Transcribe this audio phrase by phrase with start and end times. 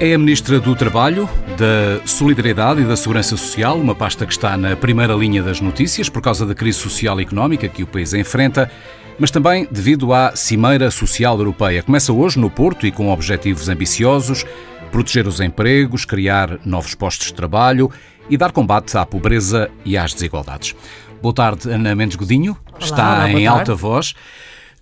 [0.00, 4.56] É a Ministra do Trabalho, da Solidariedade e da Segurança Social, uma pasta que está
[4.56, 8.14] na primeira linha das notícias por causa da crise social e económica que o país
[8.14, 8.70] enfrenta,
[9.18, 11.82] mas também devido à Cimeira Social Europeia.
[11.82, 14.46] Começa hoje no Porto e com objetivos ambiciosos:
[14.92, 17.90] proteger os empregos, criar novos postos de trabalho
[18.30, 20.76] e dar combate à pobreza e às desigualdades.
[21.20, 22.56] Boa tarde, Ana Mendes Godinho.
[22.68, 24.14] Olá, está olá, em alta voz.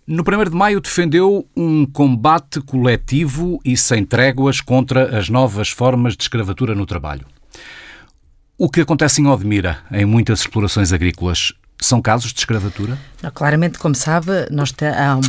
[0.06, 6.16] No 1 de maio defendeu um combate coletivo e sem tréguas contra as novas formas
[6.16, 7.26] de escravatura no trabalho.
[8.56, 12.96] O que acontece em Odmira, em muitas explorações agrícolas, são casos de escravatura?
[13.34, 15.20] Claramente, como sabe, nós te, há, um,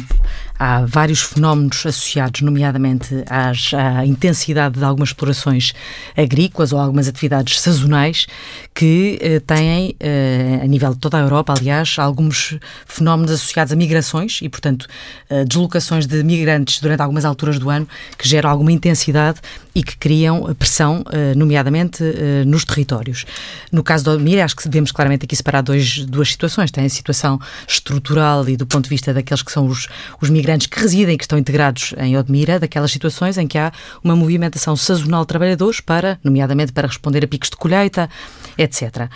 [0.58, 5.74] há, vários fenómenos associados, nomeadamente às, à intensidade de algumas explorações
[6.16, 8.28] agrícolas ou algumas atividades sazonais
[8.74, 13.76] que eh, têm, eh, a nível de toda a Europa, aliás, alguns fenómenos associados a
[13.76, 14.88] migrações e, portanto,
[15.30, 19.40] eh, deslocações de migrantes durante algumas alturas do ano que geram alguma intensidade
[19.78, 23.26] e que criam pressão, eh, nomeadamente eh, nos territórios.
[23.72, 26.72] No caso do Odmira, acho que devemos claramente aqui separar dois, duas situações.
[26.72, 29.88] Tem a situação estrutural e do ponto de vista daqueles que são os,
[30.20, 33.72] os migrantes que residem e que estão integrados em Odmira, daquelas situações em que há
[34.04, 38.10] uma movimentação sazonal de trabalhadores para, nomeadamente para responder a picos de colheita,
[38.58, 39.10] etc.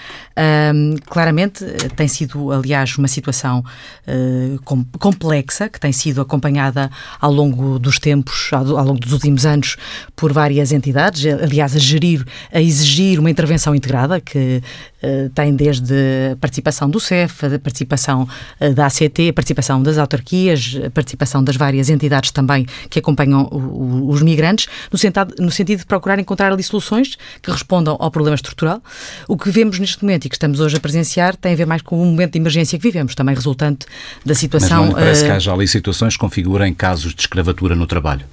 [0.75, 1.65] Um, claramente
[1.95, 3.63] tem sido, aliás, uma situação
[4.07, 9.13] uh, com, complexa que tem sido acompanhada ao longo dos tempos, ao, ao longo dos
[9.13, 9.77] últimos anos,
[10.15, 14.61] por várias entidades, aliás, a gerir, a exigir uma intervenção integrada que
[15.01, 15.93] uh, tem desde
[16.33, 18.27] a participação do CEF, a participação
[18.59, 23.47] uh, da ACT, a participação das autarquias, a participação das várias entidades também que acompanham
[23.51, 28.11] o, os migrantes, no sentido, no sentido de procurar encontrar ali soluções que respondam ao
[28.11, 28.81] problema estrutural.
[29.27, 31.81] O que vemos neste momento e que estamos hoje a presenciar tem a ver mais
[31.81, 33.85] com o momento de emergência que vivemos, também resultante
[34.25, 34.85] da situação.
[34.85, 38.25] Mas não parece uh, que haja ali situações que configurem casos de escravatura no trabalho?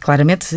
[0.00, 0.56] Claramente,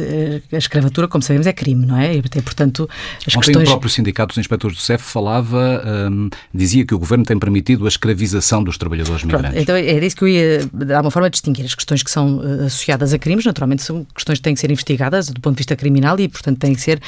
[0.54, 2.16] a escravatura, como sabemos, é crime, não é?
[2.16, 2.90] E, portanto,
[3.26, 3.68] as Ontem questões...
[3.68, 7.84] o próprio Sindicato dos Inspectores do CEF falava, hum, dizia que o Governo tem permitido
[7.84, 9.62] a escravização dos trabalhadores Pronto, migrantes.
[9.62, 11.66] Então era isso que eu ia, de alguma forma, distinguir.
[11.66, 15.30] As questões que são associadas a crimes, naturalmente, são questões que têm que ser investigadas
[15.30, 17.02] do ponto de vista criminal e, portanto, têm que ser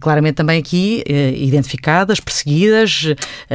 [0.00, 1.02] claramente também aqui
[1.34, 3.06] identificadas, perseguidas,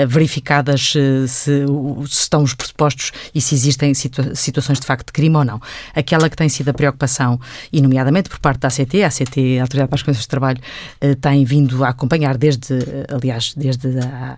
[0.08, 0.94] verificadas
[1.28, 1.66] se,
[2.06, 5.62] estão os pressupostos e se existem situa situações de facto de crime ou não.
[5.94, 7.40] Aquela que tem sido a preocupação,
[7.72, 10.28] e nomeadamente nomeadamente por parte da ACT, a ACT, a Autoridade para as Condições de
[10.28, 10.60] Trabalho,
[11.02, 13.90] eh, tem vindo a acompanhar desde, eh, aliás, desde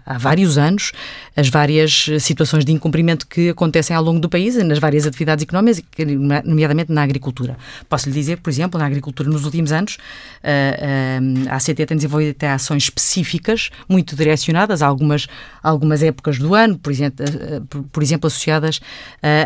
[0.06, 0.92] há, vários anos,
[1.36, 5.82] as várias situações de incumprimento que acontecem ao longo do país, nas várias atividades económicas,
[6.44, 7.58] nomeadamente na agricultura.
[7.88, 9.98] Posso lhe dizer, por exemplo, na agricultura nos últimos anos,
[10.44, 15.28] eh, a ACT tem desenvolvido até ações específicas, muito direcionadas a algumas,
[15.62, 17.26] algumas épocas do ano, por exemplo,
[17.92, 18.80] por exemplo associadas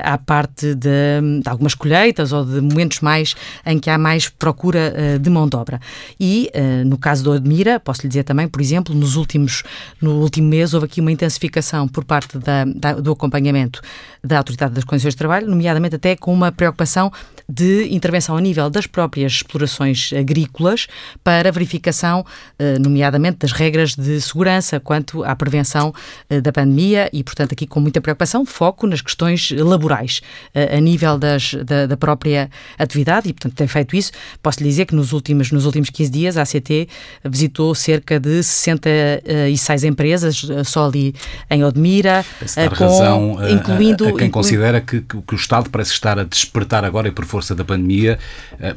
[0.03, 4.93] à parte de, de algumas colheitas ou de momentos mais em que há mais procura
[4.93, 5.81] uh, de mão de obra.
[6.19, 9.63] E, uh, no caso do Admira, posso lhe dizer também, por exemplo, nos últimos,
[9.99, 13.81] no último mês houve aqui uma intensificação por parte da, da, do acompanhamento
[14.23, 17.11] da Autoridade das Condições de Trabalho, nomeadamente até com uma preocupação
[17.49, 20.85] de intervenção a nível das próprias explorações agrícolas
[21.23, 25.93] para verificação, uh, nomeadamente, das regras de segurança quanto à prevenção
[26.43, 30.21] da pandemia e, portanto, aqui com muita preocupação, foco nas questões laborais
[30.53, 34.11] a nível das, da, da própria atividade e, portanto, tem feito isso.
[34.41, 36.87] Posso lhe dizer que nos últimos, nos últimos 15 dias a ACT
[37.23, 41.13] visitou cerca de 66 empresas eh, só ali
[41.49, 42.25] em Odmira,
[42.55, 44.05] eh, com, razão, eh, incluindo...
[44.05, 44.31] A, a quem incluindo...
[44.31, 48.19] considera que, que, o Estado parece estar a despertar agora e por força da pandemia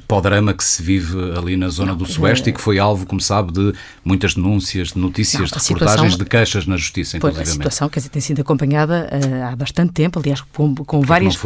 [0.06, 2.50] para o drama que se vive ali na zona Não, do Sueste é...
[2.50, 3.74] e que foi alvo, como sabe, de
[4.04, 6.18] muitas denúncias, de notícias, Não, de reportagens, situação...
[6.18, 7.42] de queixas na Justiça, inclusive.
[7.42, 11.36] A situação, quer dizer, tem sido acompanhada uh, há bastante tempo, aliás, com, com várias...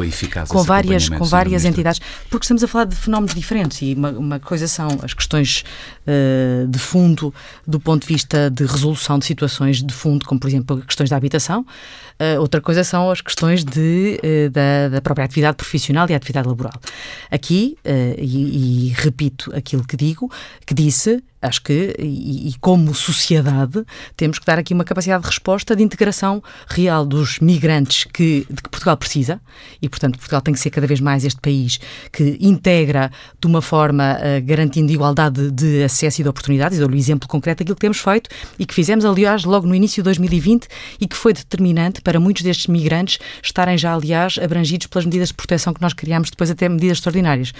[0.48, 2.00] Com várias, com várias entidades,
[2.30, 5.64] porque estamos a falar de fenómenos diferentes diferentes e uma, uma coisa são as questões
[6.06, 7.32] uh, de fundo
[7.66, 11.16] do ponto de vista de resolução de situações de fundo, como por exemplo questões da
[11.16, 16.14] habitação, uh, outra coisa são as questões de, uh, da, da, própria atividade profissional e
[16.14, 16.74] atividade laboral.
[17.30, 17.76] Aqui,
[18.18, 20.30] e, e repito aquilo que digo,
[20.66, 23.84] que disse, Acho que, e, e, como sociedade,
[24.16, 28.62] temos que dar aqui uma capacidade de resposta de integração real dos migrantes que, de
[28.62, 29.40] que Portugal precisa,
[29.80, 31.80] e, portanto, Portugal tem que ser cada vez mais este país
[32.12, 33.10] que integra
[33.40, 36.78] de uma forma uh, garantindo igualdade de acesso e de oportunidades.
[36.78, 40.00] Dou-lhe o exemplo concreto daquilo que temos feito e que fizemos, aliás, logo no início
[40.00, 40.68] de 2020
[41.00, 45.34] e que foi determinante para muitos destes migrantes estarem já, aliás, abrangidos pelas medidas de
[45.34, 47.52] proteção que nós criámos, depois até medidas extraordinárias.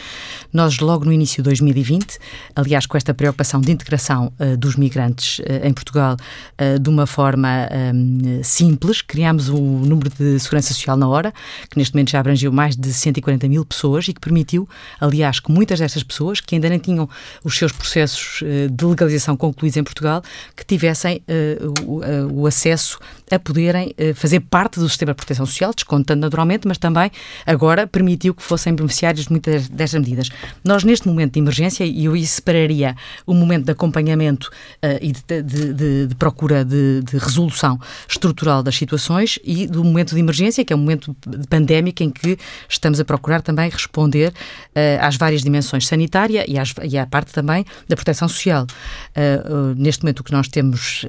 [0.52, 2.19] Nós, logo no início de 2020,
[2.55, 6.16] aliás, com esta preocupação de integração dos migrantes em Portugal
[6.80, 7.69] de uma forma
[8.42, 9.00] simples.
[9.02, 11.32] Criámos um número de segurança social na hora,
[11.70, 14.69] que neste momento já abrangeu mais de 140 mil pessoas e que permitiu,
[15.00, 17.08] aliás, que muitas destas pessoas que ainda nem tinham
[17.44, 20.22] os seus processos de legalização concluídos em Portugal,
[20.56, 21.22] que tivessem
[21.86, 22.98] o, o acesso
[23.30, 27.10] a poderem fazer parte do sistema de proteção social, descontando naturalmente, mas também
[27.46, 30.28] agora permitiu que fossem beneficiários de muitas destas medidas.
[30.64, 32.94] Nós, neste momento de emergência, e eu separaria
[33.26, 34.50] o momento de acompanhamento
[34.82, 37.79] uh, e de, de, de, de procura de, resolução
[38.09, 41.14] estrutural das situações e do momento de emergência, que é o momento
[41.49, 42.38] pandémico em que
[42.69, 47.32] estamos a procurar também responder uh, às várias dimensões sanitária e, às, e à parte
[47.32, 48.67] também da proteção social.
[49.17, 51.05] Uh, neste momento, o que nós temos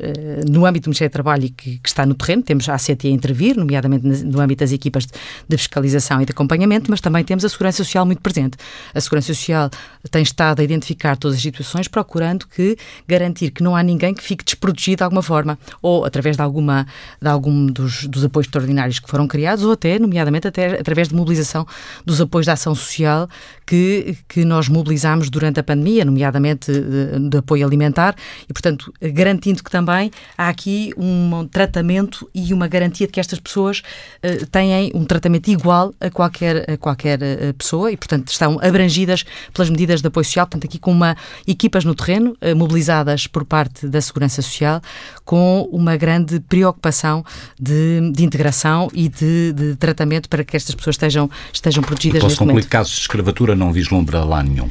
[0.50, 3.08] no âmbito do Ministério do Trabalho e que, que está no terreno, temos a ACT
[3.08, 5.06] a intervir, nomeadamente no âmbito das equipas
[5.48, 8.58] de fiscalização e de acompanhamento, mas também temos a Segurança Social muito presente.
[8.94, 9.70] A Segurança Social
[10.12, 14.24] tem estado a identificar todas as situações, procurando que garantir que não há ninguém que
[14.24, 16.86] fique desprotegido de alguma forma, ou através de alguma
[17.22, 21.16] de algum dos, dos apoios extraordinários que foram criados, ou até, nomeadamente, até através de
[21.16, 21.66] mobilização
[22.06, 23.28] dos apoios da ação social
[23.66, 28.16] que, que nós mobilizamos durante a pandemia, nomeadamente de, de apoio alimentar,
[28.50, 33.40] e, portanto, garantindo que também há aqui um tratamento e uma garantia de que estas
[33.40, 33.82] pessoas
[34.24, 39.24] uh, têm um tratamento igual a qualquer, a qualquer uh, pessoa e, portanto, estão abrangidas
[39.54, 41.16] pelas medidas de apoio social, portanto, aqui com uma
[41.48, 44.82] equipas no terreno, uh, mobilizadas por parte da Segurança Social,
[45.24, 47.24] com uma grande preocupação
[47.60, 52.22] de, de integração e de, de, tratamento para que estas pessoas estejam, estejam protegidas e
[52.22, 52.70] posso concluir, momento.
[52.70, 54.70] casos de escravatura não vislumbra lá nenhum.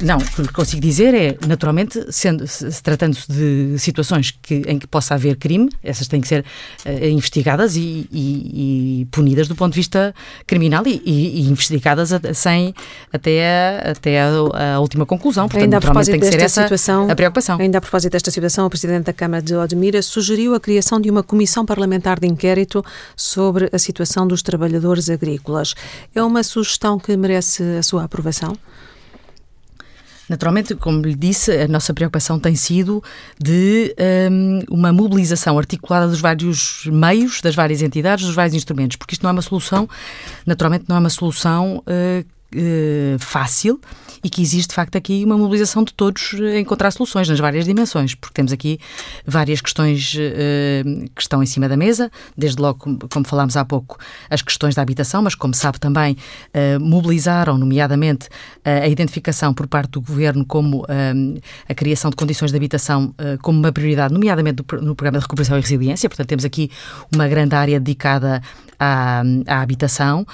[0.00, 1.98] Não, o que consigo dizer é, naturalmente,
[2.82, 6.44] tratando-se de situações que, em que possa haver crime, essas têm que ser
[6.86, 10.14] uh, investigadas e, e, e, punidas do ponto de vista
[10.46, 12.74] criminal e, e investigadas a, sem
[13.12, 15.48] até, a, até a, a, última conclusão.
[15.48, 17.58] Portanto, ainda a propósito desta situação, a preocupação.
[17.58, 21.10] Ainda a propósito desta situação, o Presidente da Câmara de Odmira sugeriu a criação de
[21.10, 22.84] uma comissão parlamentar de inquérito
[23.16, 25.74] sobre a situação dos trabalhadores agrícolas.
[26.14, 28.56] É uma sugestão que merece a sua aprovação?
[30.28, 33.02] Naturalmente, como lhe disse, a nossa preocupação tem sido
[33.42, 33.94] de
[34.30, 39.22] um, uma mobilização articulada dos vários meios, das várias entidades, dos vários instrumentos, porque isto
[39.22, 39.88] não é uma solução,
[40.46, 42.24] naturalmente, não é uma solução uh,
[42.54, 43.80] uh, fácil
[44.24, 47.64] e que existe, de facto, aqui uma mobilização de todos a encontrar soluções nas várias
[47.64, 48.78] dimensões, porque temos aqui
[49.26, 53.98] várias questões uh, que estão em cima da mesa, desde logo, como falámos há pouco,
[54.30, 56.16] as questões da habitação, mas, como sabe também,
[56.54, 60.86] uh, mobilizaram, nomeadamente, uh, a identificação por parte do Governo como
[61.68, 65.56] a criação de condições de habitação como uma prioridade, nomeadamente no, no Programa de Recuperação
[65.58, 66.70] e Resiliência, portanto, temos aqui
[67.12, 68.42] uma grande área dedicada
[68.78, 70.26] à, à habitação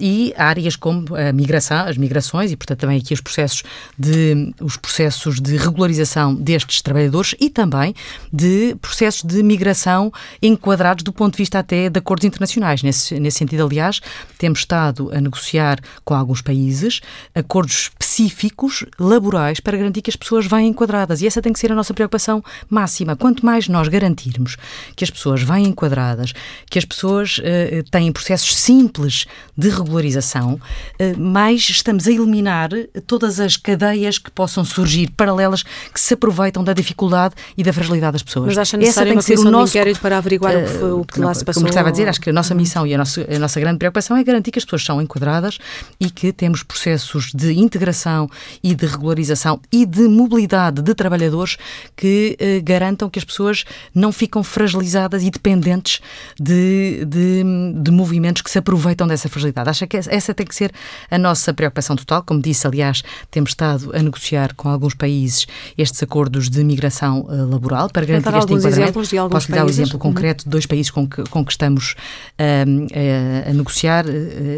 [0.00, 3.62] e áreas como a migração, as migrações e, portanto, também os processos
[3.98, 7.94] de, os processos de regularização destes trabalhadores e também
[8.32, 10.12] de processos de migração
[10.42, 12.82] enquadrados do ponto de vista até de acordos internacionais.
[12.82, 14.00] Nesse, nesse sentido, aliás,
[14.38, 17.00] temos estado a negociar com alguns países
[17.34, 21.72] acordos específicos laborais para garantir que as pessoas vêm enquadradas e essa tem que ser
[21.72, 23.16] a nossa preocupação máxima.
[23.16, 24.56] Quanto mais nós garantirmos
[24.94, 26.32] que as pessoas vêm enquadradas,
[26.70, 29.26] que as pessoas uh, têm processos simples
[29.56, 32.70] de regularização, uh, mais estamos a eliminar
[33.06, 38.12] todas as cadeias que possam surgir paralelas que se aproveitam da dificuldade e da fragilidade
[38.12, 38.46] das pessoas.
[38.46, 40.72] Mas acha necessário Essa tem que ser o nosso inquérito para averiguar uh, o, que,
[40.72, 41.62] foi, o que não, lá se passou?
[41.62, 42.60] Como estava a dizer, acho que a nossa uhum.
[42.60, 45.58] missão e a nossa, a nossa grande preocupação é garantir que as pessoas são enquadradas
[45.98, 48.28] e que temos processos de integração
[48.62, 51.56] e de regularização e de mobilidade de trabalhadores
[51.96, 56.00] que uh, garantam que as pessoas não ficam fragilizadas e dependentes
[56.38, 57.42] de, de,
[57.82, 59.70] de movimentos que se aproveitam dessa fragilidade.
[59.70, 60.72] Acho que essa tem que ser
[61.10, 62.22] a nossa preocupação total.
[62.22, 62.85] Como disse, aliás,
[63.30, 68.34] temos estado a negociar com alguns países estes acordos de migração uh, laboral para garantir
[68.34, 68.92] este enquadramento.
[69.30, 71.94] Posso lhe dar o um exemplo concreto de dois países com que, com que estamos
[72.38, 74.10] uh, a negociar uh,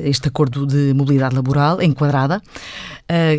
[0.05, 2.43] este acordo de mobilidade laboral enquadrada.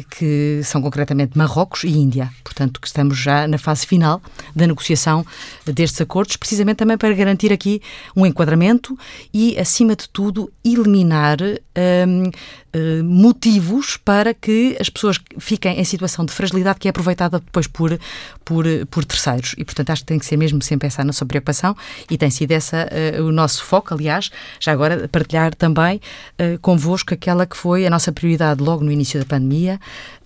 [0.10, 2.32] Que são concretamente Marrocos e Índia.
[2.44, 4.20] Portanto, que estamos já na fase final
[4.56, 5.24] da negociação
[5.64, 7.80] destes acordos, precisamente também para garantir aqui
[8.16, 8.98] um enquadramento
[9.32, 12.32] e, acima de tudo, eliminar um,
[12.76, 17.68] uh, motivos para que as pessoas fiquem em situação de fragilidade que é aproveitada depois
[17.68, 18.00] por,
[18.44, 19.56] por, por terceiros.
[19.58, 21.76] E, portanto, acho que tem que ser mesmo sempre essa a nossa preocupação
[22.10, 25.98] e tem sido essa uh, o nosso foco, aliás, já agora partilhar também
[26.40, 29.80] uh, convosco aquela que foi a nossa prioridade logo no início da pandemia,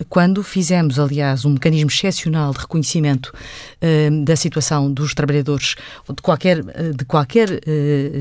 [0.10, 3.34] quando fizemos, aliás, um mecanismo excepcional de reconhecimento
[4.26, 5.76] da situação dos trabalhadores,
[6.10, 7.62] de qualquer, de qualquer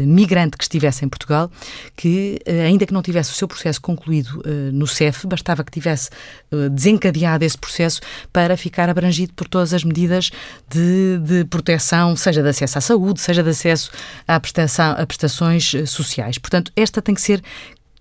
[0.06, 1.50] migrante que estivesse em Portugal,
[1.96, 4.11] que, ainda que não tivesse o seu processo concluído
[4.72, 6.10] no CEF, bastava que tivesse
[6.72, 8.00] desencadeado esse processo
[8.32, 10.30] para ficar abrangido por todas as medidas
[10.68, 13.90] de, de proteção, seja de acesso à saúde, seja de acesso
[14.26, 16.38] à prestação, a prestações sociais.
[16.38, 17.42] Portanto, esta tem que ser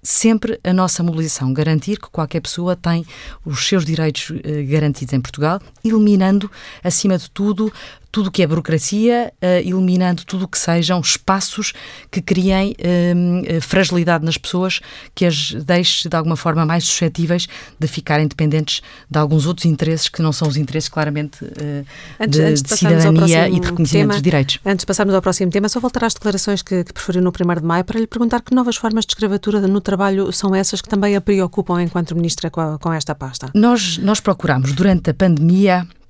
[0.03, 3.05] sempre a nossa mobilização, garantir que qualquer pessoa tem
[3.45, 6.49] os seus direitos eh, garantidos em Portugal, eliminando,
[6.83, 7.71] acima de tudo,
[8.11, 11.73] tudo o que é burocracia, uh, eliminando tudo o que sejam espaços
[12.09, 14.81] que criem uh, fragilidade nas pessoas,
[15.15, 17.47] que as deixe de alguma forma mais suscetíveis
[17.79, 21.85] de ficarem dependentes de alguns outros interesses que não são os interesses claramente uh,
[22.19, 24.59] antes, de, antes de, de cidadania e de reconhecimento tema, dos direitos.
[24.65, 27.61] Antes de passarmos ao próximo tema, só voltar às declarações que, que preferiu no 1
[27.61, 30.89] de maio para lhe perguntar que novas formas de escravatura no trabalho são essas que
[30.89, 33.49] também a preocupam enquanto ministra com, a, com esta pasta.
[33.53, 36.00] Nós, nós procuramos, durante a pandemia, eh,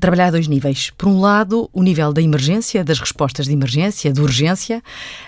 [0.00, 0.90] trabalhar a dois níveis.
[0.96, 4.82] Por um lado, o nível da emergência, das respostas de emergência, de urgência,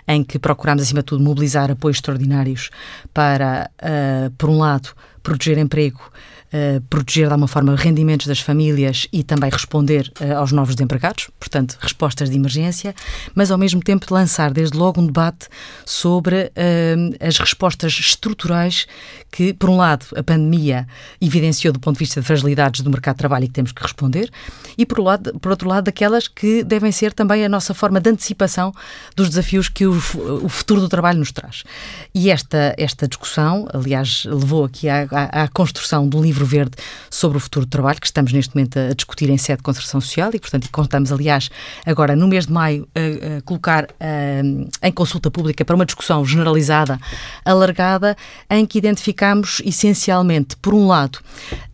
[0.07, 2.71] em que procuramos, acima de tudo, mobilizar apoios extraordinários
[3.13, 4.91] para, uh, por um lado,
[5.23, 6.01] proteger emprego
[6.55, 11.29] uh, proteger de alguma forma rendimentos das famílias e também responder uh, aos novos desempregados,
[11.39, 12.95] portanto, respostas de emergência,
[13.35, 15.49] mas ao mesmo tempo lançar desde logo um debate
[15.85, 18.87] sobre uh, as respostas estruturais
[19.31, 20.87] que, por um lado, a pandemia
[21.21, 23.83] evidenciou do ponto de vista de fragilidades do mercado de trabalho e que temos que
[23.83, 24.31] responder,
[24.79, 28.11] e por, lado, por outro lado, daquelas que devem ser também a nossa forma de
[28.11, 28.73] antecipação
[29.17, 29.97] dos desafios que o,
[30.43, 31.65] o futuro do trabalho nos traz.
[32.15, 36.77] E esta, esta discussão, aliás, levou aqui à, à, à construção um livro livro verde
[37.11, 40.01] sobre o futuro do trabalho, que estamos neste momento a discutir em sede de concertação
[40.01, 41.51] social e, portanto, contamos, aliás,
[41.85, 46.25] agora no mês de maio, a, a colocar a, em consulta pública para uma discussão
[46.25, 47.01] generalizada,
[47.45, 48.17] alargada,
[48.51, 51.19] em que identificamos essencialmente, por um lado,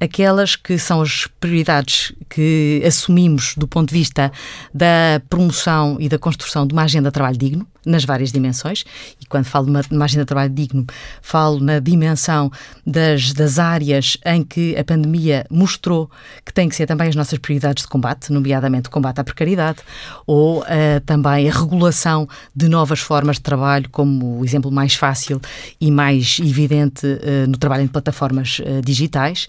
[0.01, 4.33] aquelas que são as prioridades que assumimos do ponto de vista
[4.73, 8.85] da promoção e da construção de uma agenda de trabalho digno, nas várias dimensões,
[9.21, 10.87] e quando falo de uma, de trabalho digno,
[11.23, 12.51] falo na dimensão
[12.87, 16.11] das, das áreas em que a pandemia mostrou
[16.45, 19.79] que tem que ser também as nossas prioridades de combate, nomeadamente o combate à precariedade,
[20.27, 20.65] ou uh,
[21.07, 25.41] também a regulação de novas formas de trabalho, como o exemplo mais fácil
[25.81, 29.49] e mais evidente uh, no trabalho em plataformas uh, digitais.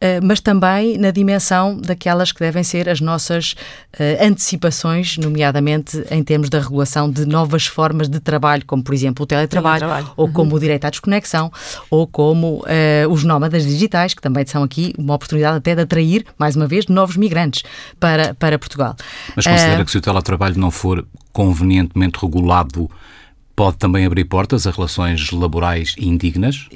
[0.00, 3.54] Eh, mas também na dimensão daquelas que devem ser as nossas
[3.98, 9.24] uh, antecipações, nomeadamente em termos da regulação de novas formas de trabalho, como por exemplo
[9.24, 10.14] o teletrabalho, teletrabalho.
[10.16, 10.32] ou uhum.
[10.32, 11.50] como o direito à desconexão,
[11.90, 16.24] ou como uh, os nómadas digitais, que também são aqui uma oportunidade até de atrair,
[16.38, 17.64] mais uma vez, novos migrantes
[17.98, 18.94] para, para Portugal.
[19.34, 22.88] Mas considera que se o teletrabalho não for convenientemente regulado
[23.58, 26.68] pode também abrir portas a relações laborais indignas?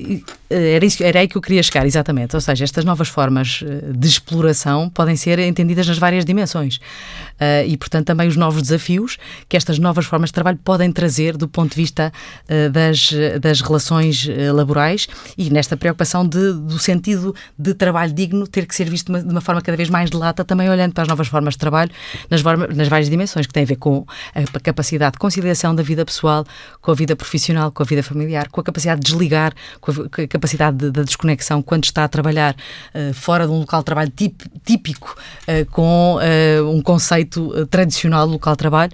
[0.52, 2.34] Era, isso, era aí que eu queria chegar, exatamente.
[2.34, 6.76] Ou seja, estas novas formas eh, de exploração podem ser entendidas nas várias dimensões.
[6.76, 9.18] Uh, e, portanto, também os novos desafios
[9.48, 12.12] que estas novas formas de trabalho podem trazer do ponto de vista
[12.44, 18.46] uh, das, das relações uh, laborais e nesta preocupação de, do sentido de trabalho digno
[18.46, 20.68] ter que ser visto de uma, de uma, forma cada vez mais de lata, também
[20.68, 21.90] olhando para as novas formas de trabalho
[22.30, 22.42] nas,
[22.76, 26.44] nas várias dimensões, que têm a ver com a capacidade de conciliação da vida pessoal
[26.80, 30.26] com a vida profissional, com a vida familiar, com a capacidade de desligar, com a
[30.42, 32.56] capacidade da de, desconexão quando está a trabalhar
[32.94, 38.26] uh, fora de um local de trabalho tip, típico, uh, com uh, um conceito tradicional
[38.26, 38.92] do local de trabalho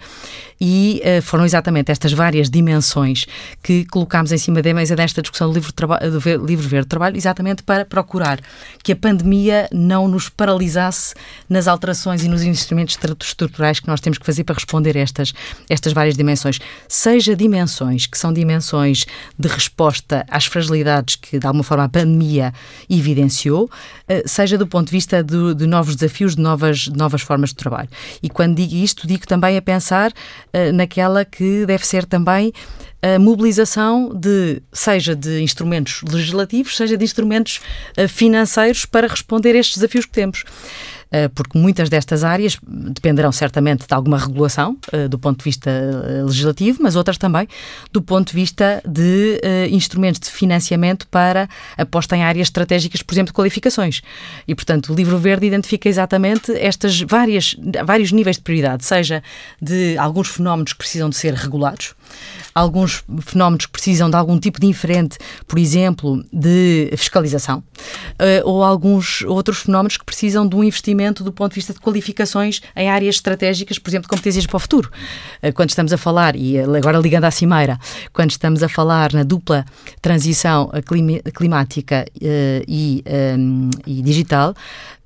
[0.60, 3.26] e uh, foram exatamente estas várias dimensões
[3.62, 7.16] que colocámos em cima da mesa desta discussão do livro, do livro Verde de Trabalho,
[7.16, 8.40] exatamente para procurar
[8.82, 11.14] que a pandemia não nos paralisasse
[11.48, 15.32] nas alterações e nos instrumentos estruturais que nós temos que fazer para responder a estas,
[15.68, 16.58] estas várias dimensões.
[16.88, 19.04] Seja dimensões que são dimensões
[19.38, 22.52] de resposta às fragilidades que, de alguma forma, a pandemia
[22.88, 23.70] evidenciou,
[24.08, 27.50] eh, seja do ponto de vista de, de novos desafios, de novas, de novas formas
[27.50, 27.88] de trabalho.
[28.22, 30.12] E quando digo isto, digo também a pensar
[30.72, 32.52] naquela que deve ser também
[33.00, 37.60] a mobilização de, seja de instrumentos legislativos, seja de instrumentos
[37.96, 40.44] eh, financeiros para responder a estes desafios que temos.
[41.10, 45.70] Eh, porque muitas destas áreas dependerão certamente de alguma regulação eh, do ponto de vista
[45.70, 47.48] eh, legislativo, mas outras também
[47.90, 53.28] do ponto de vista de instrumentos de financiamento para aposta em áreas estratégicas, por exemplo,
[53.28, 54.02] de qualificações.
[54.46, 59.22] E, portanto, o Livro Verde identifica exatamente estas várias, vários níveis de prioridade, seja
[59.60, 61.94] de alguns fenómenos que precisam de ser regulados,
[62.54, 67.62] alguns fenómenos que precisam de algum tipo de diferente, por exemplo, de fiscalização,
[68.44, 72.60] ou alguns outros fenómenos que precisam de um investimento do ponto de vista de qualificações
[72.76, 74.90] em áreas estratégicas, por exemplo, de competências para o futuro.
[75.42, 77.78] Eh, quando estamos a falar, e agora ligando à Cimeira,
[78.12, 79.64] quando estamos a falar na dupla
[80.00, 80.70] transição
[81.34, 84.54] climática eh, e, ehm, e digital,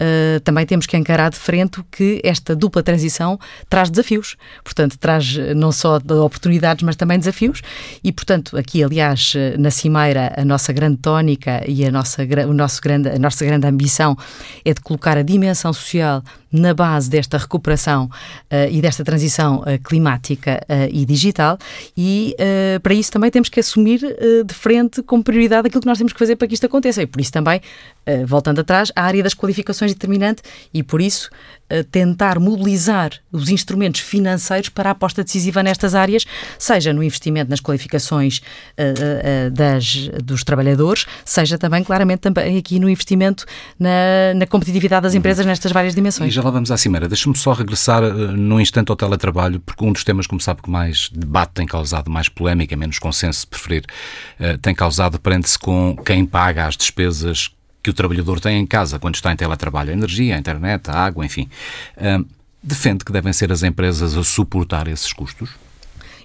[0.05, 4.37] eh, também temos que encarar de frente que esta dupla transição traz desafios.
[4.65, 7.63] Portanto, traz não só oportunidades, mas também desafios
[8.03, 12.81] e, portanto, aqui, aliás, na Cimeira, a nossa grande tónica e a nossa, o nosso
[12.83, 14.17] grande, a nossa grande ambição
[14.65, 19.83] é de colocar a dimensão social na base desta recuperação uh, e desta transição uh,
[19.83, 21.57] climática uh, e digital,
[21.97, 22.37] e
[22.83, 24.01] para isso também temos que assumir
[24.45, 27.03] de frente como prioridade aquilo que nós temos que fazer para que isto aconteça.
[27.03, 27.61] E por isso também,
[28.27, 31.31] voltando atrás, a área das qualificações determinante e por isso
[31.91, 36.27] tentar mobilizar os instrumentos financeiros para a aposta decisiva nestas áreas,
[36.59, 38.43] seja no investimento nas qualificações
[39.51, 43.47] das, dos trabalhadores, seja também, claramente, também aqui no investimento
[43.79, 47.09] na, na competitividade das empresas nestas várias dimensões já lá vamos à Cimeira.
[47.09, 50.71] Deixa-me só regressar uh, num instante ao teletrabalho, porque um dos temas, como sabe, que
[50.71, 53.85] mais debate tem causado, mais polémica, menos consenso, se preferir,
[54.61, 57.51] tem causado, prende-se com quem paga as despesas
[57.83, 59.91] que o trabalhador tem em casa quando está em teletrabalho.
[59.91, 61.49] A energia, a internet, a água, enfim.
[61.97, 62.25] Uh,
[62.63, 65.51] defende que devem ser as empresas a suportar esses custos?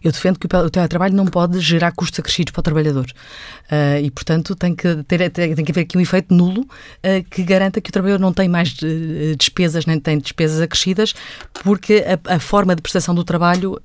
[0.04, 3.08] Eu defendo que o teletrabalho não pode gerar custos acrescidos para o trabalhador.
[3.70, 7.44] Uh, e, portanto, tem que, ter, tem que haver aqui um efeito nulo uh, que
[7.44, 11.14] garanta que o trabalhador não tem mais uh, despesas, nem tem despesas acrescidas,
[11.64, 13.80] porque a, a forma de prestação do trabalho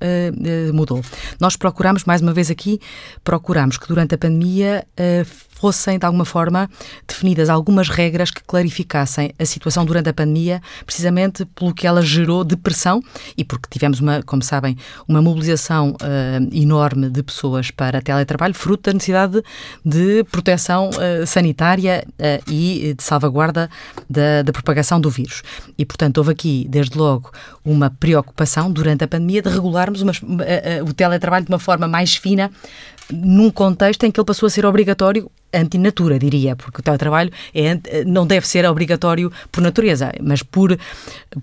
[0.73, 1.01] mudou.
[1.39, 2.79] Nós procuramos, mais uma vez aqui,
[3.23, 4.85] procuramos que durante a pandemia
[5.63, 6.69] fossem, de alguma forma,
[7.07, 12.43] definidas algumas regras que clarificassem a situação durante a pandemia, precisamente pelo que ela gerou
[12.43, 13.01] de pressão
[13.37, 14.75] e porque tivemos, uma, como sabem,
[15.07, 19.41] uma mobilização uh, enorme de pessoas para teletrabalho, fruto da necessidade
[19.85, 23.69] de, proteção uh, sanitária uh, e de salvaguarda
[24.09, 25.43] da, da propagação do vírus.
[25.77, 27.31] E, portanto, houve aqui, desde logo,
[27.63, 30.11] uma preocupação durante a pandemia de regularmos uma,
[30.85, 32.51] o teletrabalho de uma forma mais fina
[33.09, 38.03] num contexto em que ele passou a ser obrigatório antinatura, diria, porque o teletrabalho é,
[38.05, 40.77] não deve ser obrigatório por natureza, mas por,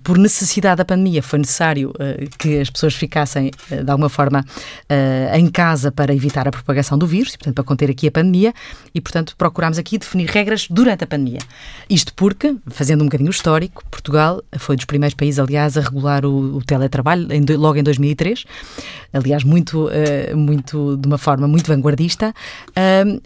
[0.03, 4.41] por necessidade da pandemia foi necessário uh, que as pessoas ficassem, uh, de alguma forma,
[4.41, 8.11] uh, em casa para evitar a propagação do vírus, e, portanto, para conter aqui a
[8.11, 8.53] pandemia,
[8.93, 11.39] e, portanto, procurámos aqui definir regras durante a pandemia.
[11.89, 16.57] Isto porque, fazendo um bocadinho histórico, Portugal foi dos primeiros países, aliás, a regular o,
[16.57, 18.45] o teletrabalho, em, logo em 2003,
[19.13, 19.89] aliás, muito,
[20.35, 22.33] muito, de uma forma muito vanguardista,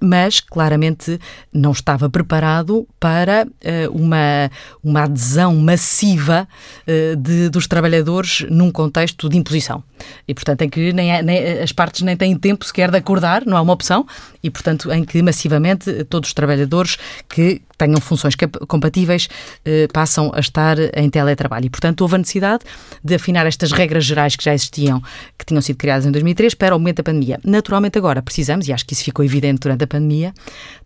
[0.01, 1.19] mas, claramente, claramente
[1.53, 4.51] não estava preparado para uh, uma,
[4.83, 6.47] uma adesão massiva
[6.87, 9.83] uh, de, dos trabalhadores num contexto de imposição.
[10.27, 13.55] E, portanto, em que nem, nem, as partes nem têm tempo sequer de acordar, não
[13.55, 14.05] há uma opção,
[14.43, 16.97] e, portanto, em que massivamente todos os trabalhadores
[17.29, 18.35] que tenham funções
[18.67, 19.27] compatíveis
[19.63, 21.65] eh, passam a estar em teletrabalho.
[21.65, 22.63] E, portanto, houve a necessidade
[23.03, 25.01] de afinar estas regras gerais que já existiam,
[25.37, 27.39] que tinham sido criadas em 2003, para o momento da pandemia.
[27.43, 30.33] Naturalmente, agora precisamos, e acho que isso ficou evidente durante a pandemia,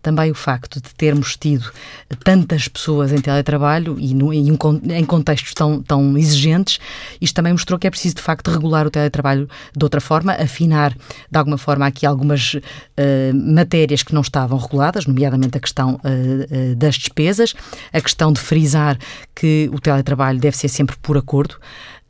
[0.02, 1.70] também o facto de termos tido
[2.24, 4.58] tantas pessoas em teletrabalho e no, em, um,
[4.92, 6.80] em contextos tão, tão exigentes,
[7.20, 10.96] isto também mostrou que é preciso, de facto, regular o teletrabalho de outra forma, afinar,
[11.30, 12.62] de alguma forma, aqui algumas uh,
[13.34, 17.54] matérias que não estavam reguladas, nomeadamente a questão uh, das despesas,
[17.94, 18.98] a questão de frisar
[19.36, 21.58] que o teletrabalho deve ser sempre por acordo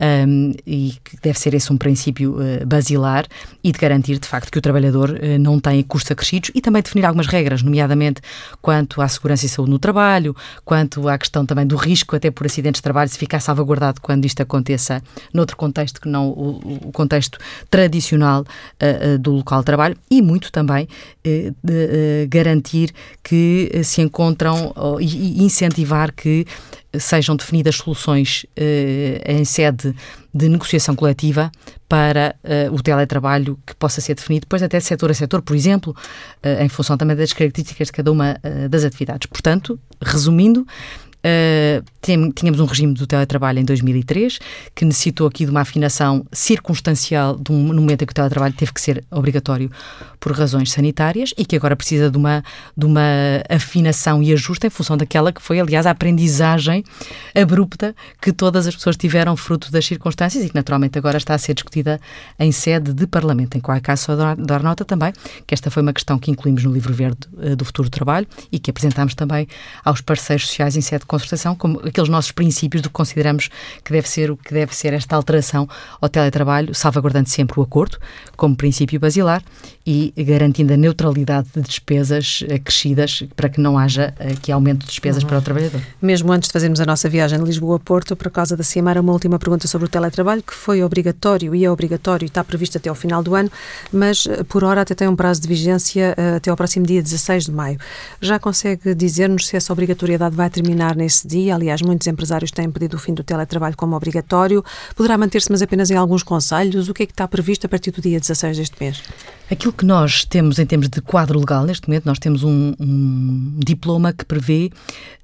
[0.00, 3.26] um, e que deve ser esse um princípio uh, basilar
[3.62, 6.82] e de garantir, de facto, que o trabalhador uh, não tem custos acrescidos e também
[6.82, 8.22] definir algumas regras, nomeadamente
[8.62, 10.34] quanto à segurança e saúde no trabalho,
[10.64, 14.24] quanto à questão também do risco até por acidentes de trabalho, se ficar salvaguardado quando
[14.24, 15.02] isto aconteça
[15.34, 17.38] noutro contexto que não o, o contexto
[17.70, 20.88] tradicional uh, do local de trabalho e muito também
[21.22, 26.46] de, garantir que se encontram e incentivar que
[26.98, 28.46] sejam definidas soluções
[29.26, 29.89] em sede
[30.34, 31.50] de negociação coletiva
[31.88, 35.94] para uh, o teletrabalho que possa ser definido, depois até setor a setor, por exemplo,
[36.44, 38.36] uh, em função também das características de cada uma
[38.68, 39.26] das atividades.
[39.26, 40.66] Portanto, resumindo,
[41.20, 44.38] Uh, tínhamos um regime do teletrabalho em 2003
[44.74, 48.54] que necessitou aqui de uma afinação circunstancial de um, no momento em que o teletrabalho
[48.54, 49.70] teve que ser obrigatório
[50.20, 52.44] por razões sanitárias e que agora precisa de uma,
[52.76, 53.00] de uma
[53.48, 56.84] afinação e ajuste em função daquela que foi, aliás, a aprendizagem
[57.34, 61.38] abrupta que todas as pessoas tiveram fruto das circunstâncias e que naturalmente agora está a
[61.38, 61.98] ser discutida
[62.38, 63.56] em sede de Parlamento.
[63.56, 65.12] Em qualquer caso, só dar nota também
[65.46, 68.26] que esta foi uma questão que incluímos no livro verde uh, do futuro do trabalho
[68.52, 69.48] e que apresentámos também
[69.84, 73.48] aos parceiros sociais em sede concertação como aqueles nossos princípios do que consideramos
[73.82, 75.68] que deve ser o que deve ser esta alteração
[76.00, 77.98] ao teletrabalho, salvaguardando sempre o acordo
[78.36, 79.42] como princípio basilar
[79.86, 85.22] e garantindo a neutralidade de despesas acrescidas para que não haja aqui aumento de despesas
[85.22, 85.28] uhum.
[85.28, 85.80] para o trabalhador.
[86.00, 88.98] Mesmo antes de fazermos a nossa viagem de Lisboa a Porto, por causa da CIMAR,
[88.98, 92.78] uma última pergunta sobre o teletrabalho, que foi obrigatório e é obrigatório e está previsto
[92.78, 93.50] até ao final do ano,
[93.92, 97.02] mas eh, por hora até tem um prazo de vigência eh, até ao próximo dia
[97.02, 97.78] 16 de maio.
[98.20, 101.54] Já consegue dizer-nos se essa obrigatoriedade vai terminar nesse dia.
[101.54, 104.64] Aliás, muitos empresários têm pedido o fim do teletrabalho como obrigatório.
[104.94, 106.88] Poderá manter-se, mas apenas em alguns conselhos.
[106.88, 109.02] O que é que está previsto a partir do dia 16 deste mês?
[109.50, 113.54] Aquilo que nós temos em termos de quadro legal, neste momento, nós temos um, um
[113.58, 114.70] diploma que prevê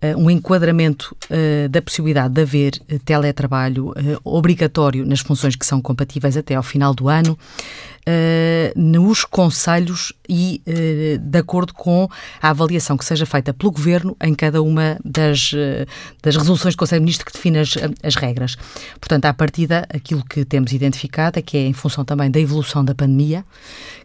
[0.03, 3.93] uh, um enquadramento uh, da possibilidade de haver uh, teletrabalho
[4.25, 7.39] obrigatório nas funções que são compatíveis até ao final do ano
[8.77, 12.09] nos conselhos e uh, de acordo com
[12.41, 15.87] a avaliação que seja feita pelo Governo em cada uma das, uh,
[16.23, 18.57] das resoluções do Conselho de Ministros que define as, as regras.
[19.01, 22.85] Portanto, à partida, aquilo que temos identificado é que é em função também da evolução
[22.85, 23.45] da pandemia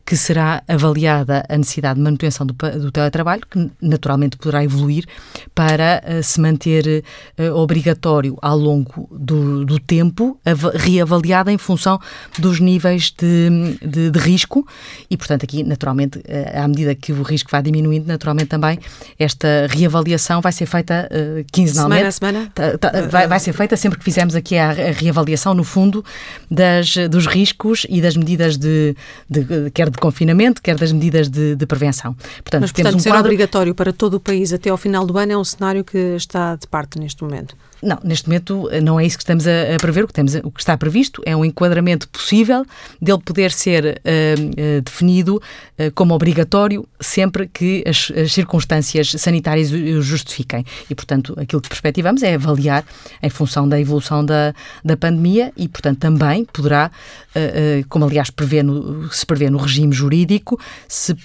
[0.05, 5.05] que será avaliada a necessidade de manutenção do, do teletrabalho, que naturalmente poderá evoluir
[5.53, 7.03] para uh, se manter
[7.37, 10.39] uh, obrigatório ao longo do, do tempo,
[10.73, 11.99] reavaliada em função
[12.39, 14.65] dos níveis de, de, de, risco
[15.09, 18.79] e, portanto, aqui, naturalmente, uh, à medida que o risco vai diminuindo, naturalmente também
[19.19, 21.09] esta reavaliação vai ser feita
[21.51, 21.99] quinzenalmente.
[21.99, 22.51] Semana a semana?
[22.53, 26.03] Tá, tá, vai, vai, ser feita sempre que fizermos aqui a, reavaliação, no fundo,
[26.49, 28.95] das, dos riscos e das medidas de,
[29.29, 32.13] de, de quer de confinamento, quer das medidas de, de prevenção.
[32.43, 33.25] Portanto, Mas, portanto, um ser quadro...
[33.25, 36.55] obrigatório para todo o país até ao final do ano é um cenário que está
[36.55, 37.55] de parte neste momento.
[37.81, 40.03] Não, neste momento eh, não é isso que estamos a, a prever.
[40.03, 42.63] O que, temos, o que está previsto é um enquadramento possível
[43.01, 49.71] dele poder ser uh, uh, definido uh, como obrigatório sempre que as, as, circunstâncias sanitárias
[49.71, 50.63] o justifiquem.
[50.89, 52.85] E, portanto, aquilo que perspectivamos é avaliar
[53.21, 54.53] em função da evolução da,
[54.85, 56.91] da pandemia e, portanto, também poderá,
[57.89, 61.15] como aliás prevê no, se prevê no regime jurídico, se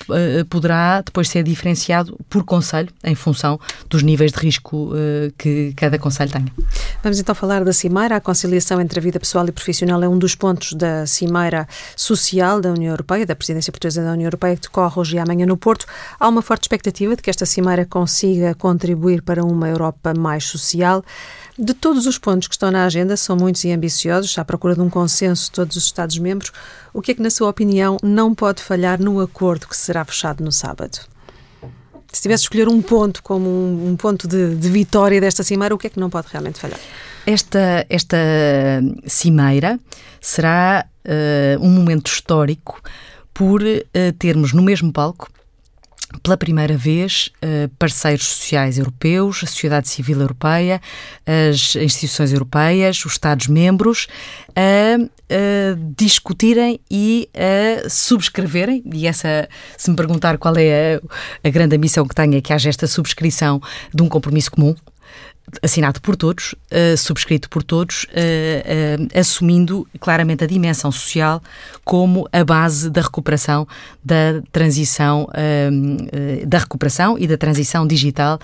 [0.48, 4.92] poderá depois ser diferenciado por conselho em função dos níveis de risco
[5.38, 6.45] que cada conselho tem.
[7.02, 8.16] Vamos então falar da Cimeira.
[8.16, 12.60] A conciliação entre a vida pessoal e profissional é um dos pontos da Cimeira Social
[12.60, 15.56] da União Europeia, da presidência portuguesa da União Europeia, que decorre hoje e amanhã no
[15.56, 15.86] Porto.
[16.18, 21.04] Há uma forte expectativa de que esta Cimeira consiga contribuir para uma Europa mais social.
[21.58, 24.80] De todos os pontos que estão na agenda, são muitos e ambiciosos, à procura de
[24.80, 26.52] um consenso de todos os Estados-membros.
[26.92, 30.42] O que é que, na sua opinião, não pode falhar no acordo que será fechado
[30.42, 31.15] no sábado?
[32.16, 35.78] Se tivesse escolher um ponto como um, um ponto de, de, vitória desta cimeira, o
[35.78, 36.80] que é que não pode realmente falhar?
[37.26, 38.16] Esta, esta
[39.06, 39.78] cimeira
[40.18, 42.80] será uh, um momento histórico
[43.34, 45.28] por uh, termos no mesmo palco
[46.22, 50.80] pela primeira vez, eh, parceiros sociais europeus, a sociedade civil europeia,
[51.26, 54.06] as instituições europeias, os Estados-membros,
[54.54, 61.50] a, a, discutirem e a subscreverem, e essa, se me perguntar qual é a, a
[61.50, 63.60] grande missão que tenho, é que haja esta subscrição
[63.92, 64.74] de um compromisso comum,
[65.62, 71.42] assinado por todos, uh, subscrito por todos, uh, uh, assumindo claramente a dimensão social
[71.84, 73.66] como a base da recuperação
[74.04, 75.28] da transição
[76.46, 78.38] da recuperação e da transição digital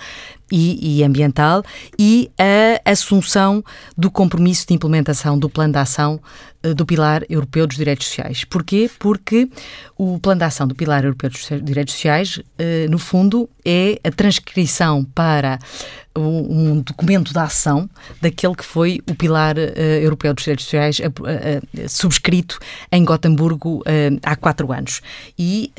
[0.51, 1.63] e, e, ambiental
[1.97, 3.63] e a assunção
[3.97, 6.19] do compromisso de implementação do plano de ação
[6.75, 8.45] do Pilar Europeu dos Direitos Sociais.
[8.45, 8.89] Porquê?
[8.99, 9.49] Porque
[9.97, 12.39] o plano de ação do Pilar Europeu dos Direitos Sociais,
[12.89, 15.59] no fundo, é a transcrição para
[16.15, 17.89] um documento de ação
[18.21, 19.61] daquele que foi o pilar uh,
[20.01, 22.59] europeu dos direitos sociais uh, subscrito
[22.91, 23.83] em Gotemburgo
[24.21, 25.01] há quatro anos.
[25.37, 25.71] E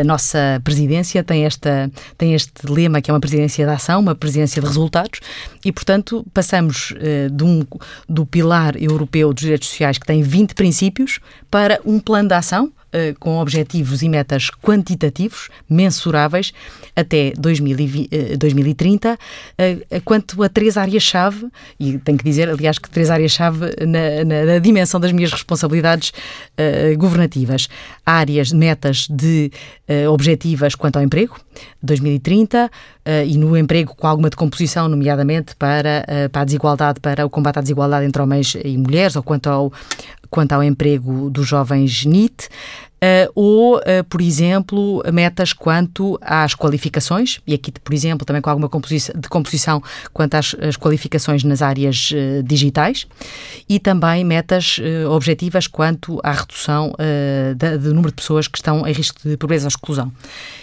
[0.00, 4.14] a nossa presidência tem, esta, tem este lema que é uma presidência de ação, uma
[4.14, 5.20] presidência de resultados,
[5.64, 6.94] e portanto passamos
[7.32, 7.62] de um,
[8.08, 12.72] do pilar europeu dos direitos sociais que tem 20 princípios para um plano de ação
[12.72, 12.81] eh,
[13.18, 16.52] com objetivos e metas quantitativos, mensuráveis,
[16.94, 19.18] até 2020, 2030,
[19.56, 21.46] eh, eh, quanto a três áreas-chave,
[21.80, 26.10] e tenho que dizer, aliás, que três áreas-chave na, na, na, dimensão das minhas responsabilidades
[26.10, 27.68] uh, governativas.
[28.04, 29.50] Áreas, metas de
[29.88, 31.38] uh, objetivas quanto ao emprego,
[31.82, 37.30] 2030, uh, e no emprego com alguma decomposição, nomeadamente para, para a desigualdade, para o
[37.30, 39.72] combate à desigualdade entre homens e mulheres, ou quanto ao,
[40.32, 42.48] quanto ao emprego dos jovens NIT,
[43.34, 48.68] ou, uh, por exemplo, metas quanto às qualificações, e aqui, por exemplo, também com alguma
[48.68, 53.06] composição, de composição quanto às, qualificações nas áreas uh, digitais,
[53.68, 54.78] e também metas
[55.10, 56.92] objetivas quanto à redução
[57.80, 60.12] do número de pessoas que estão em risco de pobreza ou exclusão.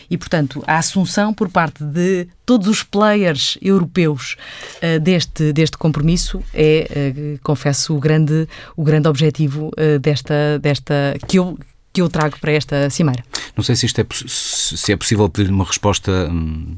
[0.10, 4.36] E, portanto, a assunção por parte de todos os players europeus
[5.02, 9.71] deste, deste compromisso é, confesso, o grande, o grande objetivo
[10.02, 11.58] desta, desta que eu
[11.99, 13.23] que eu trago para esta cimeira.
[13.57, 16.73] Não sei se isto é, se é possível pedir uma resposta hum,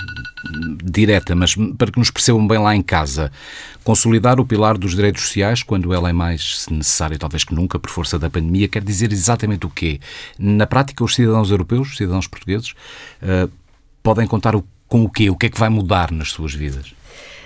[0.84, 3.31] direta, mas para que nos percebam bem lá em casa,
[3.84, 7.91] consolidar o pilar dos direitos sociais quando ela é mais necessária, talvez que nunca, por
[7.91, 9.99] força da pandemia, quer dizer exatamente o quê?
[10.39, 12.71] Na prática, os cidadãos europeus, os cidadãos portugueses,
[13.21, 13.51] uh,
[14.01, 15.29] podem contar o com o quê?
[15.29, 16.93] O que é que vai mudar nas suas vidas?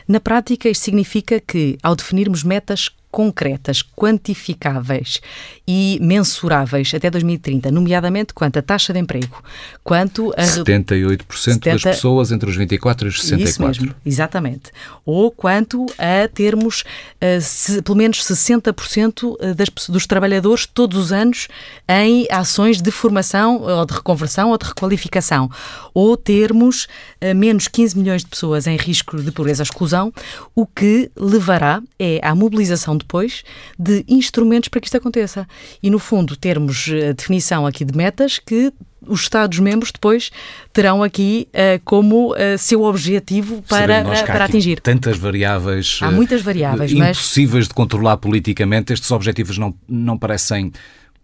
[0.07, 5.21] Na prática, isto significa que, ao definirmos metas concretas, quantificáveis
[5.65, 9.41] e mensuráveis até 2030, nomeadamente quanto à taxa de emprego,
[9.85, 11.71] quanto a 78% 70...
[11.71, 13.71] das pessoas entre os 24 e os 64.
[13.71, 14.69] Isso mesmo, exatamente.
[15.05, 21.13] Ou quanto a termos uh, se, pelo menos 60% eh, das, dos trabalhadores todos os
[21.13, 21.47] anos
[21.87, 25.49] em ações de formação ou de reconversão ou de requalificação,
[25.93, 26.83] ou termos
[27.23, 30.13] uh, menos 15 milhões de pessoas em risco de pobreza ou exclusão,
[30.53, 33.43] o que levará é à mobilização depois
[33.77, 35.47] de instrumentos para que isto aconteça.
[35.81, 38.73] E, no fundo, termos a definição aqui de metas que
[39.07, 40.31] os Estados-membros depois
[40.73, 44.79] terão aqui uh, como uh, seu objetivo para, uh, para atingir.
[44.79, 45.99] Tantas variáveis.
[46.01, 47.67] Há muitas variáveis, impossíveis mas...
[47.67, 48.93] de controlar politicamente.
[48.93, 50.71] Estes objetivos não, não parecem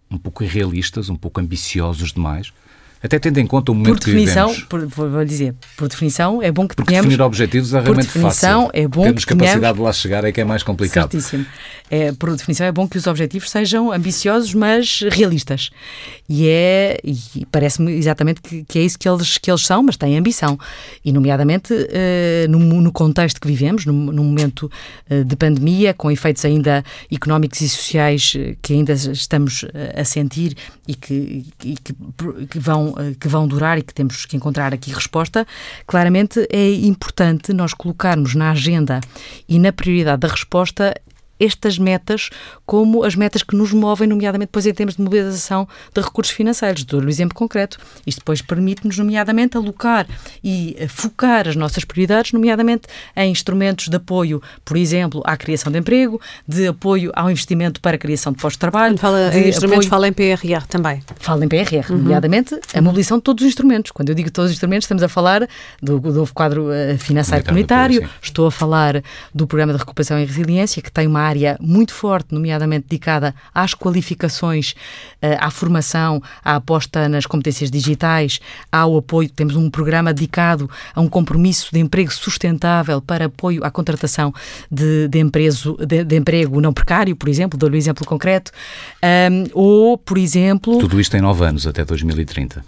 [0.10, 2.52] um pouco irrealistas, um pouco ambiciosos demais?
[3.04, 4.90] Até tendo em conta o momento por definição, que vivemos.
[4.94, 7.10] Por, vou dizer, por definição, é bom que Porque tenhamos...
[7.10, 8.82] definir objetivos é realmente por definição, fácil.
[8.82, 9.78] É bom Termos que capacidade tenhamos...
[9.78, 11.12] de lá chegar é que é mais complicado.
[11.12, 11.46] Certíssimo.
[11.90, 15.72] É, por definição, é bom que os objetivos sejam ambiciosos, mas realistas.
[16.30, 19.98] E é, e parece-me exatamente que, que, é isso que eles, que eles são, mas
[19.98, 20.58] têm ambição.
[21.04, 24.72] E, nomeadamente, uh, no, no, contexto que vivemos, no, no momento
[25.10, 30.56] uh, de pandemia, com efeitos ainda económicos e sociais uh, que ainda estamos a sentir
[30.88, 31.94] e que, e que,
[32.50, 35.46] que, vão, que vão durar e que temos que encontrar aqui resposta,
[35.86, 39.02] claramente é importante nós colocarmos na agenda
[39.48, 40.94] e na prioridade da resposta
[41.44, 42.30] estas metas
[42.66, 46.84] como as metas que nos movem, nomeadamente depois em termos de mobilização de recursos financeiros.
[46.84, 47.78] Dou-lhe um exemplo concreto.
[48.06, 50.08] Isto depois permite-nos, nomeadamente, alocar
[50.44, 55.72] e eh, focar as nossas prioridades, nomeadamente em instrumentos de apoio, por exemplo, à criação
[55.72, 58.98] de emprego, de apoio ao investimento para a criação de postos de trabalho.
[58.98, 59.90] Fala em instrumentos, apoio...
[59.90, 61.02] fala em PRR também.
[61.20, 61.98] Fala em PRR, uhum.
[61.98, 63.92] nomeadamente a mobilização de todos os instrumentos.
[63.92, 65.48] Quando eu digo todos os instrumentos, estamos a falar
[65.82, 70.20] do, do novo quadro eh, financeiro comunitário, comunitário estou a falar do programa de recuperação
[70.20, 74.76] e resiliência, que tem uma área muito forte, nomeadamente dedicada às qualificações,
[75.22, 78.40] eh, à formação, à aposta nas competências digitais,
[78.72, 79.30] ao apoio.
[79.30, 84.34] Temos um programa dedicado a um compromisso de emprego sustentável para apoio à contratação
[84.70, 85.24] de, de,
[85.86, 88.52] de, de emprego não precário, por exemplo, dou-lhe um exemplo concreto,
[89.04, 90.78] um, ou, por exemplo...
[90.78, 92.64] Tudo isto em nove anos, até 2030.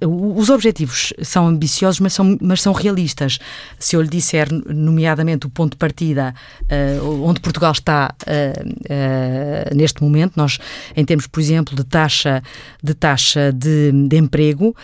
[0.00, 3.38] Os objetivos são ambiciosos, mas são, mas são realistas.
[3.78, 9.74] Se eu lhe disser, nomeadamente, o ponto de partida uh, onde Portugal está uh, uh,
[9.74, 10.58] neste momento, nós,
[10.96, 12.42] em termos, por exemplo, de taxa
[12.82, 14.74] de, taxa de, de emprego,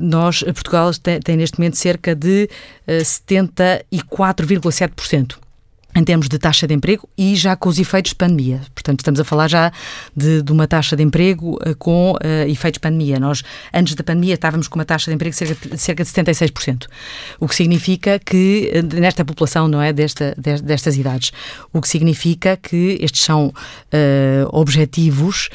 [0.00, 2.48] nós, Portugal tem, tem, neste momento cerca de
[2.88, 5.38] 74,7%
[5.94, 8.60] em termos de taxa de emprego e já com os efeitos de pandemia.
[8.74, 9.72] Portanto, estamos a falar já
[10.16, 13.20] de, de uma taxa de emprego uh, com uh, efeitos de pandemia.
[13.20, 16.10] Nós, antes da pandemia, estávamos com uma taxa de emprego de cerca de, cerca de
[16.10, 16.86] 76%,
[17.38, 21.32] o que significa que, uh, nesta população, não é, desta, destas idades,
[21.72, 23.52] o que significa que estes são
[24.50, 25.48] objetivos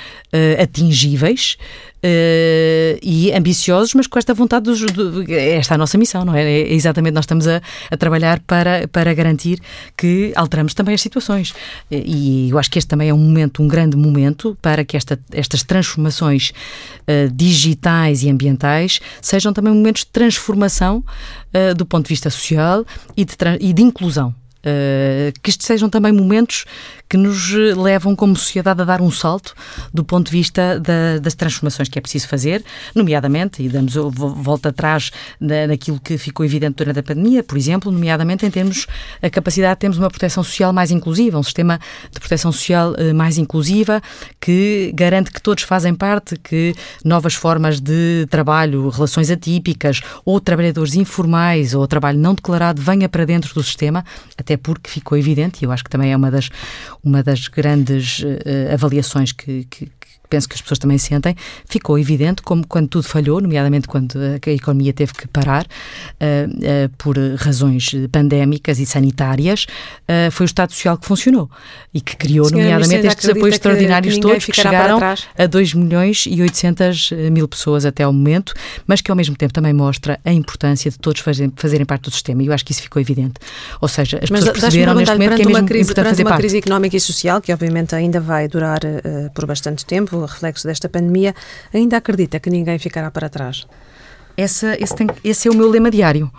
[0.62, 1.58] atingíveis,
[2.02, 6.34] Uh, e ambiciosos, mas com esta vontade dos, do, esta é a nossa missão, não
[6.34, 6.44] é?
[6.44, 9.60] é exatamente nós estamos a, a, trabalhar para, para garantir
[9.98, 11.54] que alteramos também as situações.
[11.92, 15.20] E eu acho que este também é um momento, um grande momento para que esta,
[15.34, 16.52] estas transformações
[17.02, 21.04] uh, digitais e ambientais sejam também momentos de transformação
[21.54, 22.86] uh, do ponto de vista social
[23.18, 24.34] e de, e de inclusão.
[24.60, 26.66] Uh, que estes sejam também momentos
[27.08, 29.56] que nos levam como sociedade a dar um salto
[29.94, 34.70] do ponto de vista da, das transformações que é preciso fazer, nomeadamente, e damos volta
[34.70, 38.86] atrás na, naquilo que ficou evidente durante a pandemia, por exemplo, nomeadamente em termos
[39.22, 41.80] a capacidade de termos uma proteção social mais inclusiva, um sistema
[42.12, 44.02] de proteção social uh, mais inclusiva
[44.40, 50.96] que garante que todos fazem parte, que novas formas de trabalho, relações atípicas ou trabalhadores
[50.96, 54.04] informais ou trabalho não declarado venha para dentro do sistema,
[54.50, 56.50] até porque ficou evidente, e eu acho que também é uma das,
[57.04, 59.92] uma das grandes uh, avaliações que, que,
[60.30, 64.52] penso que as pessoas também sentem, ficou evidente como quando tudo falhou, nomeadamente quando a
[64.52, 69.66] economia teve que parar uh, uh, por razões pandémicas e sanitárias,
[70.04, 71.50] uh, foi o Estado Social que funcionou
[71.94, 75.00] e que criou, Senhora nomeadamente, estes apoios extraordinários que todos que chegaram
[75.38, 78.54] a 2 milhões e 800 mil pessoas até ao momento,
[78.86, 82.12] mas que ao mesmo tempo também mostra a importância de todos fazerem, fazerem parte do
[82.12, 83.34] sistema e eu acho que isso ficou evidente.
[83.82, 86.30] Ou seja, as mas pessoas perceberam neste momento que é mesmo crise, importante fazer uma
[86.30, 86.42] parte.
[86.42, 88.82] crise económica e social que obviamente ainda vai durar
[89.34, 91.34] por bastante tempo, reflexo desta pandemia,
[91.74, 93.68] ainda acredita que ninguém ficará para trás?
[94.36, 96.32] Essa, esse, tem, esse é o meu lema diário.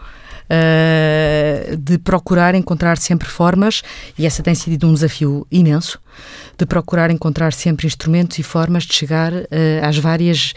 [0.53, 3.83] Uh, de procurar encontrar sempre formas,
[4.19, 6.01] e essa tem sido um desafio imenso,
[6.57, 9.47] de procurar encontrar sempre instrumentos e formas de chegar uh,
[9.83, 10.53] às várias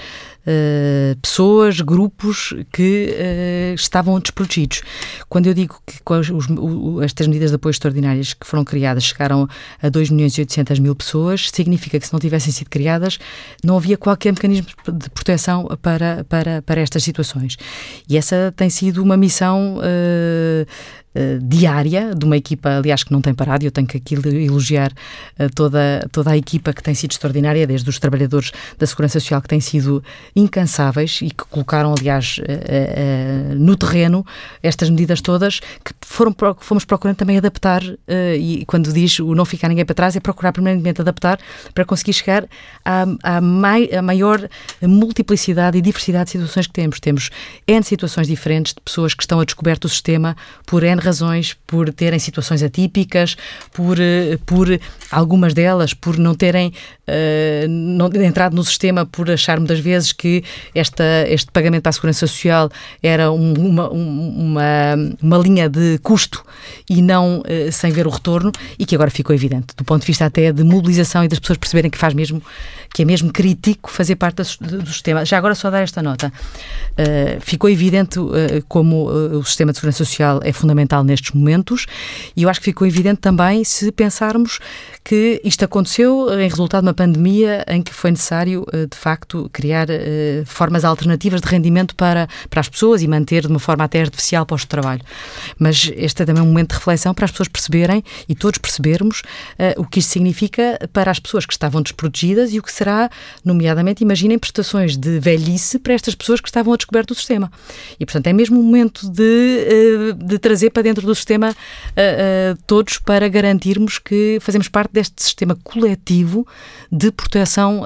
[0.46, 4.82] uh, pessoas, grupos que uh, estavam desprotegidos.
[5.30, 9.48] Quando eu digo que os, o, estas medidas de apoio extraordinárias que foram criadas chegaram
[9.82, 13.18] a 2 milhões e 800 mil pessoas, significa que se não tivessem sido criadas,
[13.64, 17.58] não havia qualquer mecanismo de proteção para, para, para estas situações.
[18.10, 19.80] E essa tem sido uma missão
[21.16, 24.92] uh, diária de uma equipa, aliás, que não tem parado, eu tenho que aqui elogiar
[24.92, 29.42] uh, toda, toda a equipa que tem sido extraordinária, desde os trabalhadores da Segurança Social
[29.42, 30.04] que têm sido
[30.36, 34.26] incansáveis e que colocaram, aliás, uh, no terreno
[34.62, 37.82] estas medidas todas, que foram, fomos procurando também adaptar,
[38.38, 41.40] e quando diz o não ficar ninguém para trás, é procurar primeiramente adaptar
[41.74, 42.46] para conseguir chegar
[42.84, 44.48] à, à, mai, à maior
[44.82, 47.00] multiplicidade e diversidade de situações que temos.
[47.00, 47.30] Temos
[47.68, 51.92] N situações diferentes de pessoas que estão a descoberto do sistema por N razões, por
[51.94, 53.36] terem situações atípicas,
[53.74, 54.68] por, eh, por
[55.12, 56.74] algumas delas, por não terem
[57.08, 61.94] uh, não, entrado no sistema, por achar muitas vezes que esta, este pagamento para a
[61.94, 62.70] Segurança Social
[63.02, 64.62] era um, uma, uma,
[65.22, 66.44] uma linha de custo
[66.90, 70.08] e não uh, sem ver o retorno e que agora ficou evidente, do ponto de
[70.08, 72.42] vista até de mobilização e das pessoas perceberem que faz mesmo
[72.94, 75.26] que é mesmo crítico fazer parte do sistema.
[75.26, 76.32] Já agora só dar esta nota.
[76.92, 78.32] Uh, ficou evidente uh,
[78.68, 81.88] como uh, o sistema de segurança social é fundamental nestes momentos
[82.36, 84.60] e eu acho que ficou evidente também se pensarmos
[85.04, 89.88] que isto aconteceu em resultado de uma pandemia em que foi necessário, de facto, criar
[90.46, 94.46] formas alternativas de rendimento para, para as pessoas e manter de uma forma até artificial
[94.46, 95.02] para o trabalho.
[95.58, 99.24] Mas este é também um momento de reflexão para as pessoas perceberem e todos percebermos
[99.78, 103.10] o que isto significa para as pessoas que estavam desprotegidas e o que será,
[103.46, 107.50] nomeadamente, imaginem prestações de velhice para estas pessoas que estavam a descoberto do sistema.
[107.98, 111.56] E, portanto, é mesmo o momento de, eh, de trazer para dentro do sistema
[111.96, 116.46] eh, eh, todos para garantirmos que fazemos parte deste sistema coletivo
[116.92, 117.84] de proteção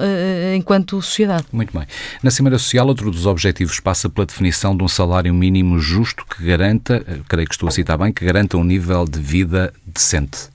[0.55, 1.45] enquanto sociedade.
[1.51, 1.85] Muito bem.
[2.23, 6.43] Na Cimeira Social, outro dos objetivos passa pela definição de um salário mínimo justo que
[6.43, 10.49] garanta, creio que estou a citar bem, que garanta um nível de vida decente.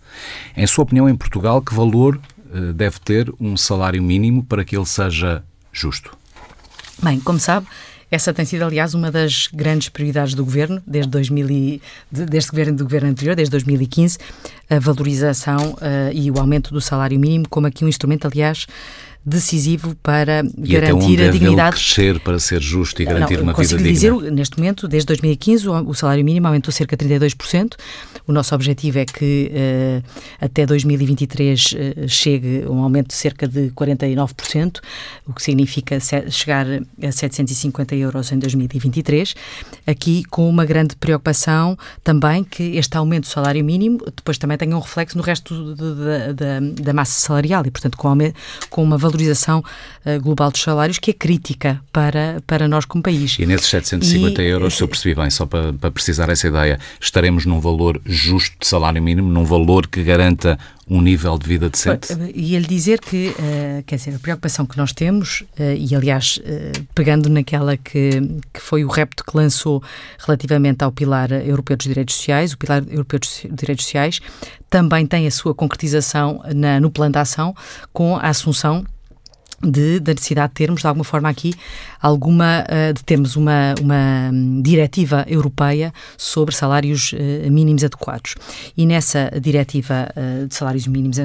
[0.56, 2.20] Em sua opinião, em Portugal, que valor
[2.74, 6.16] deve ter um salário mínimo para que ele seja justo?
[7.02, 7.66] Bem, como sabe,
[8.12, 12.76] essa tem sido, aliás, uma das grandes prioridades do governo, desde, 2000 e, desde governo
[12.76, 14.18] do governo anterior, desde 2015,
[14.68, 18.66] a valorização uh, e o aumento do salário mínimo, como aqui um instrumento, aliás,
[19.24, 21.76] decisivo para e garantir até a dignidade.
[21.76, 23.92] crescer para ser justo e garantir não, uma vida digna.
[23.92, 27.74] dizer, neste momento, desde 2015, o salário mínimo aumentou cerca de 32%.
[28.26, 30.04] O nosso objetivo é que uh,
[30.40, 34.80] até 2023 uh, chegue um aumento de cerca de 49%,
[35.26, 36.66] o que significa chegar
[37.02, 39.34] a 750 euros em 2023.
[39.86, 44.76] Aqui com uma grande preocupação também que este aumento do salário mínimo depois também tenha
[44.76, 48.12] um reflexo no resto de, de, da massa salarial e, portanto, com,
[48.68, 49.11] com uma valorização
[49.60, 53.36] uh, global dos salários que é crítica para, para nós como país.
[53.38, 56.78] E nesses 750 e, euros, se eu percebi bem, só para, para precisar essa ideia,
[57.00, 61.70] estaremos num valor justo de salário mínimo, num valor que garanta um nível de vida
[61.70, 62.08] decente?
[62.34, 66.38] E ele dizer que, uh, quer dizer, a preocupação que nós temos, uh, e aliás,
[66.38, 68.20] uh, pegando naquela que,
[68.52, 69.82] que foi o repto que lançou
[70.18, 74.20] relativamente ao Pilar Europeu dos Direitos Sociais, o Pilar Europeu dos Direitos Sociais
[74.68, 77.54] também tem a sua concretização na, no plano de ação
[77.92, 78.84] com a assunção
[79.62, 81.54] de, da necessidade de termos, de alguma forma, aqui
[82.02, 88.34] alguma uh, de termos uma, uma diretiva europeia sobre salários uh, mínimos adequados.
[88.76, 91.18] E nessa diretiva uh, de salários mínimos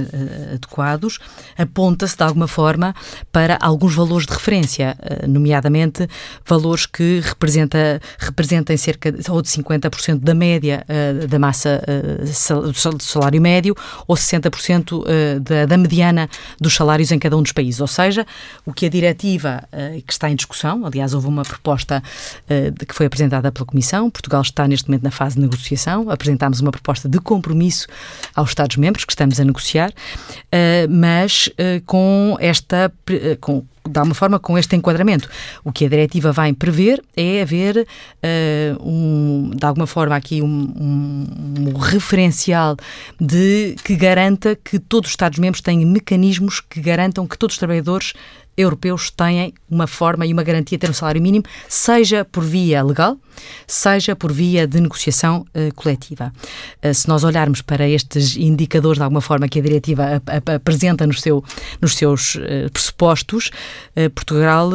[0.53, 1.17] adequados
[1.57, 2.93] aponta-se de alguma forma
[3.31, 4.95] para alguns valores de referência,
[5.27, 6.07] nomeadamente
[6.45, 10.85] valores que representa, representem cerca de, ou de 50% da média
[11.27, 11.81] da massa
[12.95, 13.75] do salário médio
[14.07, 17.79] ou 60% da, da mediana dos salários em cada um dos países.
[17.79, 18.26] Ou seja,
[18.65, 19.63] o que a diretiva
[20.05, 20.85] que está em discussão.
[20.85, 24.09] Aliás, houve uma proposta uh, que foi apresentada pela Comissão.
[24.09, 26.09] Portugal está neste momento na fase de negociação.
[26.09, 27.87] Apresentámos uma proposta de compromisso
[28.35, 31.49] aos Estados-membros que estamos a negociar, uh, mas
[31.85, 32.91] com esta.
[33.39, 35.29] com de alguma forma, com este enquadramento.
[35.63, 40.47] O que a diretiva vai prever é haver, uh, um, de alguma forma, aqui um,
[40.47, 41.25] um,
[41.59, 42.75] um, referencial
[43.19, 48.13] de, que garanta que todos os Estados-membros têm mecanismos que garantam que todos os trabalhadores
[48.57, 52.83] europeus têm uma forma e uma garantia de ter um salário mínimo, seja por via
[52.83, 53.17] legal,
[53.67, 56.33] seja por via de negociação uh, coletiva.
[56.83, 60.21] Uh, se nós olharmos para estes indicadores, de alguma forma, que a diretiva
[60.55, 61.43] apresenta no seu,
[61.79, 63.51] nos seus uh, pressupostos,
[64.13, 64.69] Portugal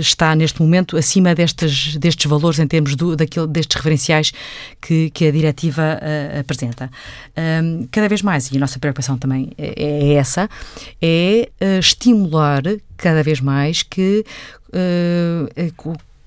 [0.00, 4.32] está neste momento acima destes, destes valores em termos do, daquilo, destes referenciais
[4.80, 5.98] que, que a diretiva
[6.38, 6.90] apresenta.
[7.90, 10.48] cada vez mais, e a nossa preocupação também é, é essa,
[11.02, 12.62] é estimular
[12.98, 14.24] cada vez mais que
[14.74, 15.72] uh,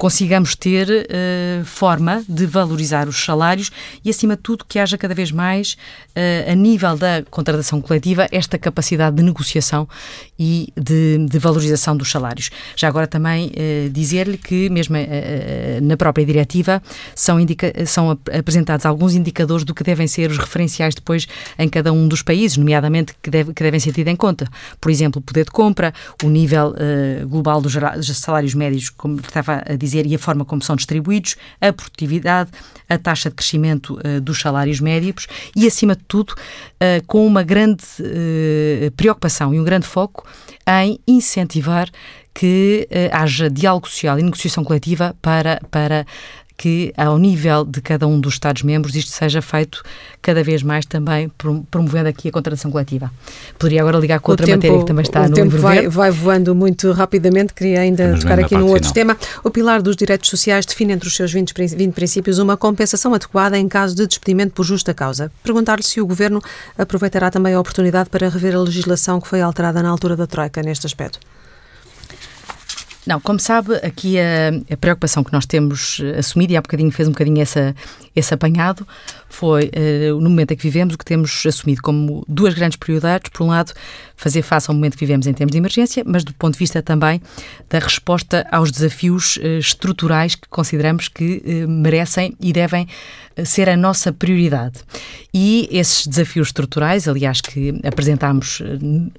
[0.02, 3.70] consigamos ter uh, forma de valorizar os salários
[4.04, 5.74] e, acima de tudo, que haja cada vez mais,
[6.16, 9.88] uh, a nível da contratação coletiva, esta capacidade de negociação
[10.40, 12.50] e de, de valorização dos salários.
[12.76, 14.96] Já agora também uh, dizer-lhe que, mesmo
[15.84, 16.82] na própria diretiva,
[17.16, 17.38] são,
[17.86, 21.28] são apresentados alguns indicadores do que devem ser os referenciais depois
[21.60, 24.48] em cada um dos países, nomeadamente que, deve, que devem ser tidos em conta.
[24.80, 25.94] Por exemplo, o poder de compra,
[26.24, 26.74] o nível
[27.28, 27.74] global dos
[28.18, 32.52] salários médios, como estava a dizer dizer, e a forma como são distribuídos, a produtividade,
[32.88, 37.44] a taxa de crescimento uh, dos salários médios e, acima de tudo, uh, com uma
[37.44, 40.26] grande uh, preocupação e um grande foco
[40.68, 41.90] em incentivar
[42.34, 46.06] que haja diálogo social e negociação coletiva para, para
[46.62, 49.82] que, ao nível de cada um dos Estados-membros, isto seja feito
[50.22, 51.32] cada vez mais também
[51.72, 53.12] promovendo aqui a contratação coletiva.
[53.58, 56.12] Poderia agora ligar com o outra tempo, matéria que também está no tempo vai, vai,
[56.12, 59.16] voando muito rapidamente, queria ainda Estamos tocar aqui num outro final.
[59.16, 59.18] tema.
[59.44, 63.58] O pilar dos direitos sociais define entre os seus 20, 20 princípios uma compensação adequada
[63.58, 65.32] em caso de despedimento por justa causa.
[65.44, 66.40] Perguntar-lhe se o Governo
[66.78, 70.62] aproveitará também a oportunidade para rever a legislação que foi alterada na altura da Troika
[70.62, 71.20] neste aspecto.
[73.06, 76.92] Não, como sabe, aqui a, a, preocupação que nós temos eh, assumido, e há bocadinho
[76.92, 77.76] fez um bocadinho essa,
[78.16, 78.88] esse apanhado,
[79.34, 83.30] foi, uh, no momento em que vivemos, o que temos assumido como duas grandes prioridades.
[83.30, 83.74] Por um lado,
[84.16, 86.82] fazer face ao momento que vivemos em termos de emergência, mas do ponto de vista
[86.82, 87.22] também
[87.70, 92.88] da resposta aos desafios uh, estruturais que consideramos que uh, merecem e devem
[93.46, 94.80] ser a nossa prioridade.
[95.34, 98.62] E esses desafios estruturais, aliás, que apresentámos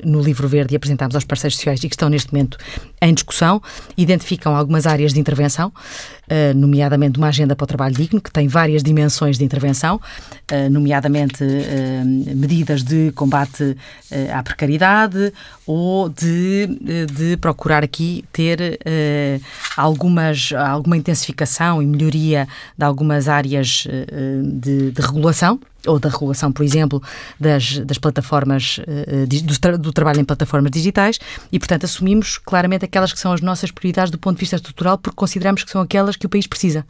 [0.04, 2.58] no Livro Verde e apresentámos aos parceiros sociais e que estão neste momento
[3.00, 3.62] em discussão,
[3.96, 5.72] identificam algumas áreas de intervenção,
[6.54, 10.00] nomeadamente uma agenda para o trabalho digno, que tem várias dimensões de intervenção,
[10.48, 13.76] eh, nomeadamente eh, medidas de combate
[14.10, 15.32] eh, à precariedade
[15.66, 16.66] ou de,
[17.12, 18.78] de procurar aqui ter
[19.76, 22.46] algumas, alguma intensificação e melhoria
[22.76, 23.86] de algumas áreas
[24.44, 27.02] de, de regulação ou da regulação, por exemplo,
[27.38, 31.18] das, das plataformas, uh, do, tra do, trabalho em plataformas digitais
[31.50, 34.98] e, portanto, assumimos claramente aquelas que são as nossas prioridades do ponto de vista estrutural
[34.98, 36.84] porque consideramos que são aquelas que o país precisa.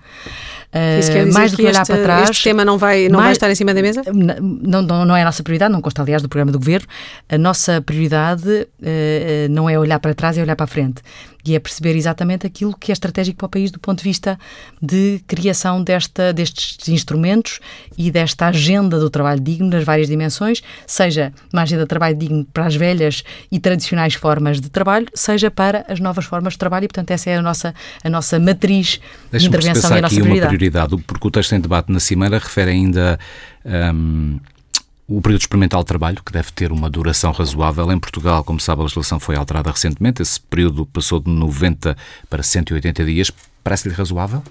[0.72, 2.30] Uh, mais do que, que olhar este, para trás.
[2.30, 4.02] Este tema não vai, não mais, vai estar em cima da mesa?
[4.12, 6.86] Não, não, não é a nossa prioridade, não consta, aliás, do programa do governo.
[7.28, 8.66] A nossa prioridade
[9.50, 11.02] não é olhar para trás, é olhar para a frente
[11.44, 14.38] e é perceber exatamente aquilo que é estratégico para o país do ponto de vista
[14.80, 17.60] de criação desta, destes instrumentos
[17.96, 22.44] e desta agenda do trabalho digno nas várias dimensões, seja uma agenda de trabalho digno
[22.52, 26.84] para as velhas e tradicionais formas de trabalho, seja para as novas formas de trabalho
[26.84, 29.00] e, portanto, essa é a nossa, a nossa matriz
[29.32, 30.40] de intervenção e a nossa aqui prioridade.
[30.40, 33.18] uma prioridade, porque o texto em debate na Cimeira refere ainda
[33.64, 34.38] um,
[35.06, 37.90] o período experimental de trabalho, que deve ter uma duração razoável.
[37.92, 40.22] Em Portugal, como sabe, a legislação foi alterada recentemente.
[40.22, 41.96] Esse período passou de 90
[42.30, 43.30] para 180 dias.
[43.62, 44.42] Parece-lhe razoável?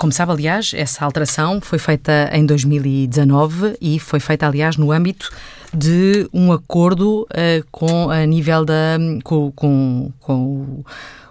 [0.00, 5.30] Como sabe, aliás, essa alteração foi feita em 2019 e foi feita, aliás, no âmbito
[5.74, 10.82] de um acordo uh, com a nível da com, com, com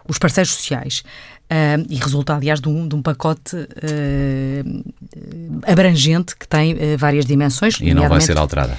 [0.08, 1.04] os parceiros sociais.
[1.52, 4.84] Uh, e resulta, aliás, de um, de um pacote uh,
[5.66, 7.80] abrangente que tem uh, várias dimensões.
[7.82, 8.78] E não vai ser alterada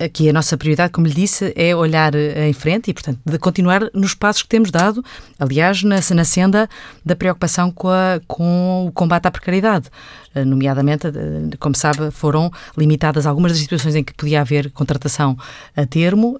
[0.00, 3.38] aqui a nossa prioridade, como lhe disse, é olhar eh, em frente e, portanto, de
[3.38, 5.04] continuar nos passos que temos dado,
[5.38, 6.68] aliás, na, na senda
[7.04, 9.90] da preocupação com, a, com o combate à precariedade.
[10.34, 15.36] Eh, nomeadamente, eh, como sabe, foram limitadas algumas das situações em que podia haver contratação
[15.76, 16.36] a termo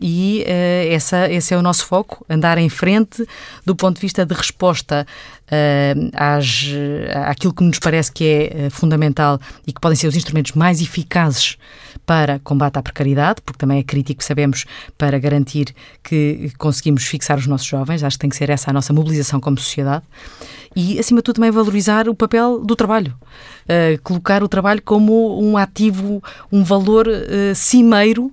[0.00, 0.44] e
[0.90, 3.26] essa, esse é o nosso foco, andar em frente
[3.64, 5.06] do ponto de vista de resposta
[6.14, 6.68] às,
[7.26, 11.56] àquilo que nos parece que é fundamental e que podem ser os instrumentos mais eficazes
[12.06, 14.64] para combate à precariedade, porque também é crítico, sabemos,
[14.96, 18.02] para garantir que conseguimos fixar os nossos jovens.
[18.02, 20.04] Acho que tem que ser essa a nossa mobilização como sociedade.
[20.74, 23.14] E, acima de tudo, também valorizar o papel do trabalho.
[23.64, 28.26] Uh, colocar o trabalho como um ativo, um valor uh, cimeiro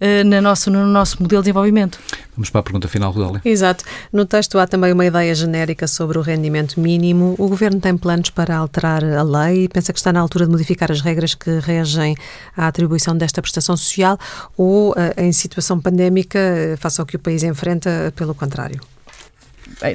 [0.00, 1.98] uh, no, nosso, no nosso modelo de desenvolvimento.
[2.36, 3.40] Vamos para a pergunta final, Rodélia.
[3.44, 3.82] Exato.
[4.12, 7.34] No texto há também uma ideia genérica sobre o rendimento mínimo.
[7.38, 9.68] O Governo tem planos para alterar a lei?
[9.68, 12.14] Pensa que está na altura de modificar as regras que regem
[12.54, 14.18] a atribuição desta prestação social
[14.54, 18.80] ou, eh, em situação pandémica, eh, face ao que o país enfrenta, pelo contrário?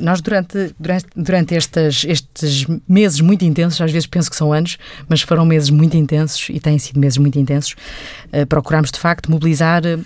[0.01, 4.77] Nós durante, durante, durante estes, estes meses muito intensos, às vezes penso que são anos,
[5.07, 7.75] mas foram meses muito intensos e têm sido meses muito intensos,
[8.33, 9.97] uh, procuramos de facto mobilizar uh,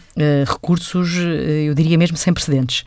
[0.45, 2.83] recursos, uh, eu diria mesmo sem precedentes,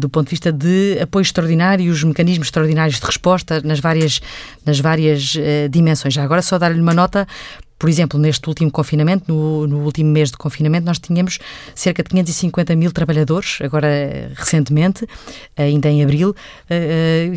[0.00, 4.20] do ponto de vista de apoio extraordinário os mecanismos extraordinários de resposta nas várias,
[4.66, 5.34] nas várias
[5.70, 6.12] dimensões.
[6.12, 7.26] Já agora só dar-lhe uma nota
[7.78, 11.38] por exemplo, neste último confinamento, no, no, último mês de confinamento, nós tínhamos
[11.74, 13.88] cerca de 550 mil trabalhadores, agora
[14.34, 15.06] recentemente,
[15.56, 16.34] ainda em abril,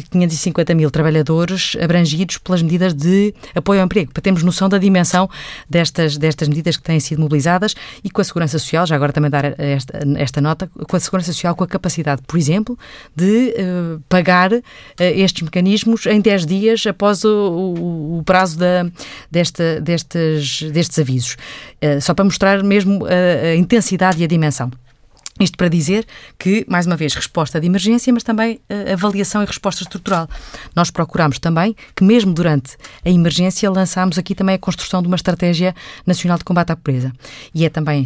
[0.09, 4.79] 550 eh, mil trabalhadores abrangidos pelas medidas de apoio ao emprego, para termos noção da
[4.79, 5.29] dimensão
[5.69, 9.29] destas, destas medidas que têm sido mobilizadas e com a Segurança Social, já agora também
[9.29, 12.77] dar esta, esta nota, com a Segurança Social com a capacidade, por exemplo,
[13.15, 14.61] de uh, pagar uh,
[14.97, 18.89] estes mecanismos em 10 dias após o, o, o prazo da,
[19.29, 20.30] desta
[20.71, 21.37] destes, avisos,
[21.83, 24.71] uh, só para mostrar mesmo a, a intensidade e a dimensão.
[25.39, 26.05] Isto para dizer
[26.37, 30.29] que, mais uma vez, resposta de emergência, mas também uh, avaliação e resposta estrutural.
[30.75, 35.15] Nós procuramos também que, mesmo durante a emergência, lançámos aqui também a construção de uma
[35.15, 35.73] estratégia
[36.05, 37.11] nacional de combate à pobreza.
[37.55, 38.03] E é também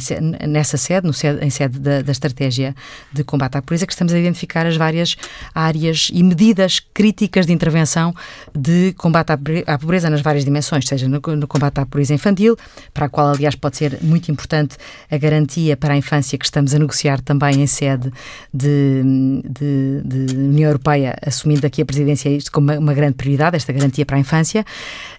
[0.47, 2.75] nessa sede, sede em sede da, da, estratégia
[3.11, 5.15] de combate à pobreza, que estamos a identificar as várias
[5.53, 8.13] áreas e medidas críticas de intervenção
[8.55, 9.31] de combate
[9.65, 12.55] à pobreza nas várias dimensões, seja no, no combate à pobreza infantil,
[12.93, 14.77] para a qual, aliás, pode ser muito importante
[15.09, 18.11] a garantia para a infância que estamos a negociar também em sede
[18.53, 19.01] de,
[19.47, 23.71] de, de União Europeia, assumindo aqui a presidência isto como uma, uma grande prioridade, esta
[23.73, 24.65] garantia para a infância.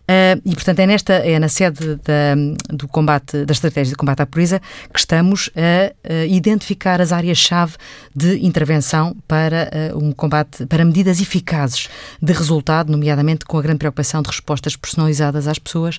[0.08, 2.36] Uh, e, portanto, é, nesta, é na sede da,
[2.70, 4.60] do combate, da estratégia de combate à pobreza
[4.92, 7.74] que estamos a, a identificar as áreas-chave
[8.14, 11.88] de intervenção para uh, um combate, para medidas eficazes
[12.22, 15.98] de resultado, nomeadamente com a grande preocupação de respostas personalizadas às pessoas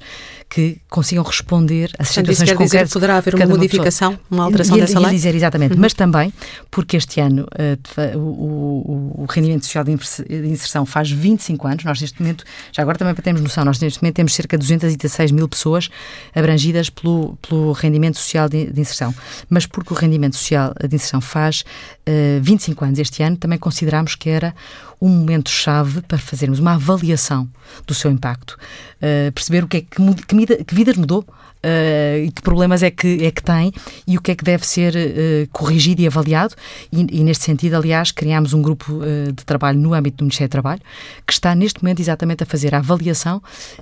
[0.49, 4.39] que consigam responder às portanto, situações isso quer dizer que poderá haver uma modificação, uma,
[4.39, 5.11] uma alteração e, dessa e lei?
[5.11, 5.81] dizer exatamente, uhum.
[5.81, 6.31] mas também
[6.71, 11.99] porque este ano uh, o, o, o, rendimento social de inserção faz 25 anos, nós
[11.99, 15.31] neste momento, já agora também para termos noção, nós neste momento temos cerca de 216
[15.31, 15.89] mil pessoas
[16.35, 19.13] abrangidas pelo, pelo rendimento social de, de inserção,
[19.49, 21.61] mas porque o rendimento social de inserção faz
[22.07, 24.55] uh, 25 anos este ano, também consideramos que era
[25.01, 27.47] um momento-chave para fazermos uma avaliação
[27.85, 28.57] do seu impacto,
[28.97, 31.25] uh, perceber o que é que, que, que vidas mudou
[31.63, 33.71] uh, e que problemas é que, é que tem
[34.05, 36.55] e o que é que deve ser uh, corrigido e avaliado.
[36.91, 40.49] E, e, neste sentido, aliás, criámos um grupo uh, de trabalho no âmbito do Ministério
[40.49, 40.81] do Trabalho
[41.25, 43.41] que está neste momento exatamente a fazer a avaliação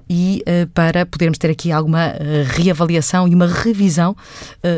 [0.10, 2.14] e para podermos ter aqui alguma
[2.48, 4.16] reavaliação e uma revisão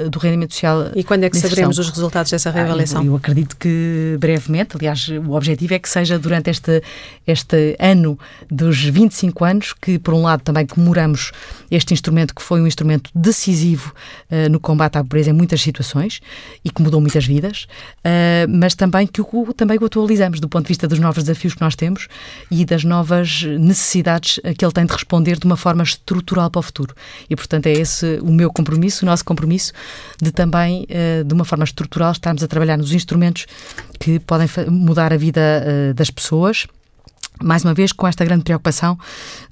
[0.09, 0.91] do rendimento social.
[0.95, 3.01] E quando é que saberemos os resultados dessa reavaliação?
[3.01, 6.81] Ah, eu, eu, acredito que brevemente, aliás, o objetivo é que seja durante este,
[7.25, 8.19] este ano
[8.49, 11.31] dos 25 anos, que por um lado também comemoramos
[11.71, 13.93] este instrumento que foi um instrumento instrumento decisivo
[14.31, 16.21] uh, no combate à pobreza em muitas situações
[16.63, 17.67] e que mudou muitas vidas,
[17.99, 21.53] uh, mas também que o, também o atualizamos do ponto de vista dos novos desafios
[21.53, 22.07] que nós temos
[22.49, 26.61] e das novas necessidades que ele tem de responder de uma forma estrutural para o
[26.61, 26.95] futuro.
[27.29, 29.73] E, portanto, é esse o meu compromisso, o nosso compromisso,
[30.21, 30.85] de também,
[31.25, 33.45] de uma forma estrutural, estarmos a trabalhar nos instrumentos
[33.99, 36.67] que podem mudar a vida das pessoas
[37.41, 38.97] mais uma vez, com esta grande preocupação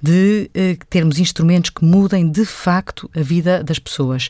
[0.02, 4.28] de uh, termos instrumentos que mudem de facto a vida das pessoas.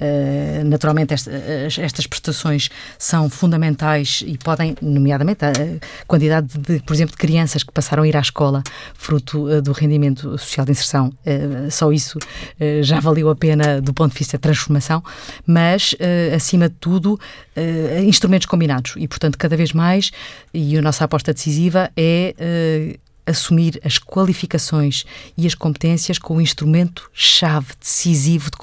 [0.00, 5.52] Uh, naturalmente, esta, estas prestações são fundamentais e podem, nomeadamente, a
[6.06, 8.62] quantidade, de, por exemplo, de crianças que passaram a ir à escola
[8.94, 11.12] fruto uh, do rendimento social de inserção,
[11.70, 12.18] só isso
[12.82, 15.02] já valeu a pena do ponto de vista da transformação,
[15.46, 15.94] mas,
[16.34, 17.18] acima de tudo,
[18.06, 20.10] instrumentos combinados e, portanto, cada vez mais,
[20.52, 22.97] e a nossa aposta decisiva é
[23.28, 25.04] assumir as qualificações
[25.36, 28.56] e as competências com o instrumento-chave decisivo de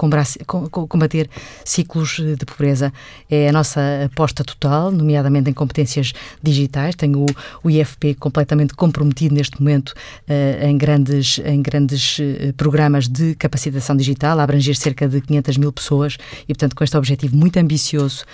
[0.88, 1.30] combater
[1.64, 2.92] ciclos de pobreza.
[3.30, 6.12] É a nossa aposta total, nomeadamente em competências
[6.42, 6.94] digitais.
[6.94, 7.26] Tenho
[7.62, 13.96] o, IFP completamente comprometido neste momento uh, em grandes, em grandes uh, programas de capacitação
[13.96, 18.24] digital, a abranger cerca de 500 mil pessoas e, portanto, com este objetivo muito ambicioso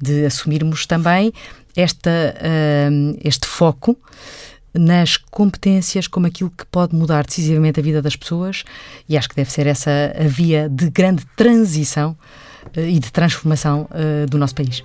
[0.00, 1.32] de assumirmos também
[1.76, 3.96] esta, uh, este foco
[4.74, 8.64] nas competências como aquilo que pode mudar decisivamente a vida das pessoas
[9.08, 12.16] e acho que deve ser essa a via de grande transição
[12.76, 14.82] uh, e de transformação uh, do nosso país.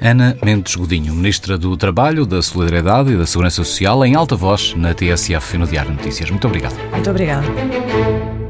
[0.00, 4.74] Ana Mendes Godinho, Ministra do Trabalho, da Solidariedade e da Segurança Social, em alta voz
[4.74, 6.30] na TSF e no Diário Notícias.
[6.30, 6.76] Muito obrigado.
[6.92, 8.43] Muito obrigada.